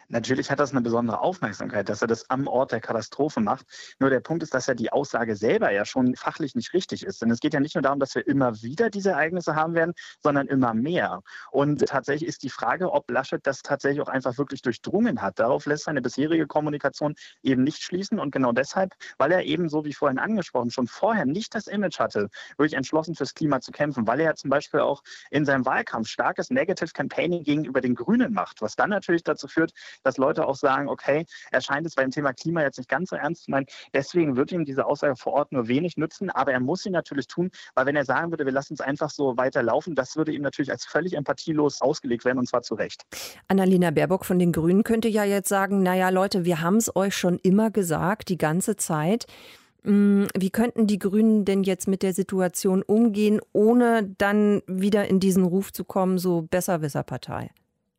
Natürlich 0.09 0.51
hat 0.51 0.61
das 0.61 0.73
eine 0.73 0.81
besondere 0.81 1.21
Aufmerksamkeit, 1.21 1.89
dass 1.89 2.03
er 2.03 2.09
das 2.09 2.29
am 2.31 2.47
Ort 2.47 2.73
der 2.73 2.81
Katastrophe 2.81 3.41
macht. 3.41 3.67
Nur 3.99 4.11
der 4.11 4.21
Punkt 4.21 4.43
ist, 4.43 4.55
dass 4.55 4.67
ja 4.67 4.75
die 4.75 4.93
Aussage 4.93 5.37
selber 5.37 5.73
ja 5.73 5.85
schon 5.85 6.15
fachlich 6.17 6.55
nicht 6.55 6.73
richtig 6.75 7.05
ist. 7.05 7.23
Denn 7.23 7.31
es 7.31 7.41
geht 7.41 7.55
ja 7.55 7.61
nicht 7.61 7.75
nur 7.75 7.83
darum, 7.83 8.01
dass 8.01 8.15
wir 8.15 8.27
immer 8.27 8.63
wieder 8.63 8.91
diese 8.91 9.11
Ereignisse 9.11 9.55
haben 9.55 9.75
werden, 9.75 9.95
sondern 10.23 10.47
immer 10.47 10.75
mehr. 10.75 11.21
Und 11.51 11.87
tatsächlich 11.87 12.29
ist 12.29 12.43
die 12.43 12.51
Frage, 12.51 12.93
ob 12.93 13.11
Laschet 13.11 13.47
das 13.47 13.63
tatsächlich 13.63 14.01
auch 14.01 14.09
einfach 14.09 14.39
wirklich 14.39 14.63
durchdrungen 14.63 15.23
hat. 15.23 15.39
Darauf 15.39 15.67
lässt 15.67 15.85
seine 15.85 16.03
bisherige 16.03 16.47
Kommunikation 16.47 17.15
eben 17.43 17.65
nicht 17.65 17.83
schließen. 17.83 18.19
Und 18.19 18.31
genau 18.31 18.53
deshalb, 18.53 18.95
weil 19.19 19.33
er 19.33 19.45
eben, 19.45 19.69
so 19.69 19.85
wie 19.85 19.95
vorhin 19.95 20.19
angesprochen, 20.19 20.71
schon 20.71 20.87
vorher 20.87 21.27
nicht 21.27 21.55
das 21.55 21.67
Image 21.67 21.99
hatte, 21.99 22.29
wirklich 22.57 22.75
entschlossen 22.75 23.15
fürs 23.15 23.35
Klima 23.35 23.61
zu 23.61 23.73
kämpfen, 23.73 24.07
weil 24.07 24.21
er 24.21 24.27
ja 24.27 24.35
zum 24.35 24.51
Beispiel 24.51 24.81
auch 24.81 25.03
in 25.31 25.45
seinem 25.45 25.65
Wahlkampf 25.67 26.09
starkes 26.09 26.51
Negative 26.51 26.91
Campaigning 26.93 27.43
gegenüber 27.43 27.81
den 27.81 27.95
Grünen 27.95 28.33
macht, 28.33 28.63
was 28.63 28.77
dann 28.77 28.91
natürlich 28.91 29.23
dazu 29.25 29.49
führt, 29.49 29.73
dass 30.03 30.19
Leute 30.19 30.47
auch 30.47 30.57
sagen, 30.57 30.89
okay, 30.89 31.27
er 31.51 31.61
scheint 31.61 31.87
es 31.87 31.95
beim 31.95 32.11
Thema 32.11 32.33
Klima 32.33 32.63
jetzt 32.63 32.79
nicht 32.79 32.89
ganz 32.89 33.11
so 33.11 33.17
ernst 33.17 33.45
zu 33.45 33.51
meinen. 33.51 33.67
Deswegen 33.93 34.37
wird 34.37 34.53
ihm 34.53 34.65
diese 34.65 34.87
Aussage 34.87 35.17
vor 35.17 35.33
Ort 35.35 35.53
nur 35.53 35.69
wenig 35.69 35.97
nützen, 35.97 36.31
aber 36.31 36.53
er 36.53 36.61
muss 36.61 36.83
sie 36.83 36.91
natürlich 36.91 37.27
tun, 37.27 37.51
weil 37.75 37.87
wenn 37.87 37.97
er 37.97 38.05
sagen 38.05 38.31
würde, 38.31 38.45
wir 38.45 38.53
lassen 38.53 38.75
es 38.75 38.81
einfach 38.81 39.11
so 39.11 39.37
weiterlaufen, 39.37 39.95
das 39.95 40.17
würde 40.17 40.33
ihm 40.33 40.43
natürlich 40.43 40.71
als 40.71 40.85
völlig 40.85 41.15
empathielos 41.15 41.81
ausgelegt 41.81 42.25
werden 42.25 42.39
und 42.39 42.49
zwar 42.49 42.63
zu 42.63 42.75
Recht. 42.75 43.03
Annalena 43.49 43.91
Baerbock 43.91 44.25
von 44.25 44.39
den 44.39 44.53
Grünen 44.53 44.85
könnte 44.85 45.09
ja 45.09 45.25
jetzt 45.25 45.49
sagen, 45.49 45.83
naja 45.83 46.09
Leute, 46.09 46.45
wir 46.45 46.61
haben 46.61 46.77
es 46.77 46.95
euch 46.95 47.17
schon 47.17 47.39
immer 47.39 47.71
gesagt, 47.71 48.29
die 48.29 48.39
ganze 48.39 48.77
Zeit. 48.77 49.27
Hm, 49.85 50.29
wie 50.37 50.51
könnten 50.51 50.87
die 50.87 50.99
Grünen 50.99 51.45
denn 51.45 51.63
jetzt 51.63 51.89
mit 51.89 52.03
der 52.03 52.15
Situation 52.15 52.83
umgehen, 52.83 53.41
ohne 53.53 54.15
dann 54.17 54.63
wieder 54.67 55.07
in 55.09 55.21
diesen 55.21 55.45
Ruf 55.45 55.73
zu 55.73 55.85
kommen, 55.85 56.19
so 56.19 56.43
Besserwisserpartei? 56.43 57.51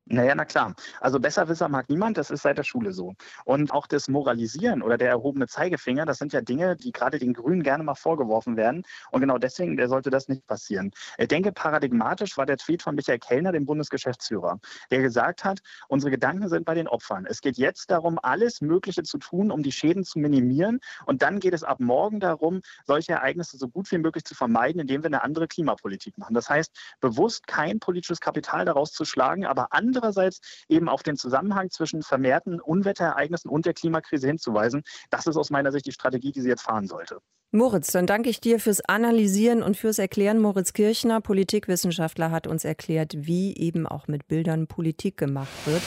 Naja, 0.07 0.35
na 0.35 0.45
klar. 0.45 0.75
Also 1.01 1.19
Besserwisser 1.19 1.67
mag 1.67 1.89
niemand, 1.89 2.17
das 2.17 2.29
ist 2.29 2.43
seit 2.43 2.59
der 2.59 2.63
Schule 2.63 2.93
so. 2.93 3.15
Und 3.43 3.71
auch 3.71 3.87
das 3.87 4.07
Moralisieren 4.07 4.83
oder 4.83 4.99
der 4.99 5.09
erhobene 5.09 5.47
Zeigefinger, 5.47 6.05
das 6.05 6.19
sind 6.19 6.31
ja 6.31 6.41
Dinge, 6.41 6.75
die 6.75 6.91
gerade 6.91 7.17
den 7.17 7.33
Grünen 7.33 7.63
gerne 7.63 7.83
mal 7.83 7.95
vorgeworfen 7.95 8.55
werden. 8.55 8.83
Und 9.09 9.21
genau 9.21 9.39
deswegen 9.39 9.75
sollte 9.87 10.11
das 10.11 10.27
nicht 10.27 10.45
passieren. 10.45 10.91
Ich 11.17 11.27
denke, 11.27 11.51
paradigmatisch 11.51 12.37
war 12.37 12.45
der 12.45 12.57
Tweet 12.57 12.83
von 12.83 12.93
Michael 12.93 13.17
Kellner, 13.17 13.51
dem 13.51 13.65
Bundesgeschäftsführer, 13.65 14.59
der 14.91 15.01
gesagt 15.01 15.43
hat, 15.43 15.61
unsere 15.87 16.11
Gedanken 16.11 16.49
sind 16.49 16.65
bei 16.65 16.75
den 16.75 16.87
Opfern. 16.87 17.25
Es 17.25 17.41
geht 17.41 17.57
jetzt 17.57 17.89
darum, 17.89 18.19
alles 18.21 18.61
Mögliche 18.61 19.01
zu 19.01 19.17
tun, 19.17 19.49
um 19.49 19.63
die 19.63 19.71
Schäden 19.71 20.03
zu 20.03 20.19
minimieren. 20.19 20.81
Und 21.07 21.23
dann 21.23 21.39
geht 21.39 21.55
es 21.55 21.63
ab 21.63 21.79
morgen 21.79 22.19
darum, 22.19 22.61
solche 22.85 23.13
Ereignisse 23.13 23.57
so 23.57 23.67
gut 23.67 23.91
wie 23.91 23.97
möglich 23.97 24.23
zu 24.23 24.35
vermeiden, 24.35 24.81
indem 24.81 25.01
wir 25.01 25.07
eine 25.07 25.23
andere 25.23 25.47
Klimapolitik 25.47 26.15
machen. 26.19 26.35
Das 26.35 26.47
heißt, 26.47 26.71
bewusst 26.99 27.47
kein 27.47 27.79
politisches 27.79 28.19
Kapital 28.19 28.65
daraus 28.65 28.91
zu 28.91 29.03
schlagen, 29.03 29.47
aber 29.47 29.73
andere 29.73 29.94
andererseits 29.95 30.41
eben 30.69 30.89
auf 30.89 31.03
den 31.03 31.17
Zusammenhang 31.17 31.69
zwischen 31.69 32.01
vermehrten 32.01 32.59
Unwetterereignissen 32.59 33.49
und 33.49 33.65
der 33.65 33.73
Klimakrise 33.73 34.27
hinzuweisen. 34.27 34.83
Das 35.09 35.27
ist 35.27 35.37
aus 35.37 35.49
meiner 35.49 35.71
Sicht 35.71 35.85
die 35.85 35.91
Strategie, 35.91 36.31
die 36.31 36.41
sie 36.41 36.49
jetzt 36.49 36.63
fahren 36.63 36.87
sollte. 36.87 37.19
Moritz, 37.51 37.91
dann 37.91 38.05
danke 38.05 38.29
ich 38.29 38.41
dir 38.41 38.59
fürs 38.59 38.81
Analysieren 38.81 39.63
und 39.63 39.77
fürs 39.77 39.97
Erklären. 39.97 40.39
Moritz 40.39 40.73
Kirchner, 40.73 41.21
Politikwissenschaftler, 41.21 42.31
hat 42.31 42.47
uns 42.47 42.65
erklärt, 42.65 43.13
wie 43.15 43.55
eben 43.55 43.87
auch 43.87 44.07
mit 44.07 44.27
Bildern 44.27 44.67
Politik 44.67 45.17
gemacht 45.17 45.47
wird. 45.65 45.81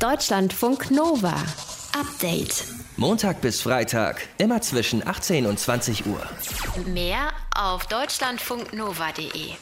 Deutschlandfunk 0.00 0.90
Nova. 0.90 1.34
Update. 1.98 2.64
Montag 2.96 3.40
bis 3.40 3.60
Freitag, 3.60 4.26
immer 4.38 4.60
zwischen 4.62 5.06
18 5.06 5.46
und 5.46 5.58
20 5.58 6.06
Uhr. 6.06 6.20
Mehr 6.86 7.30
auf 7.54 7.86
deutschlandfunknova.de. 7.86 9.52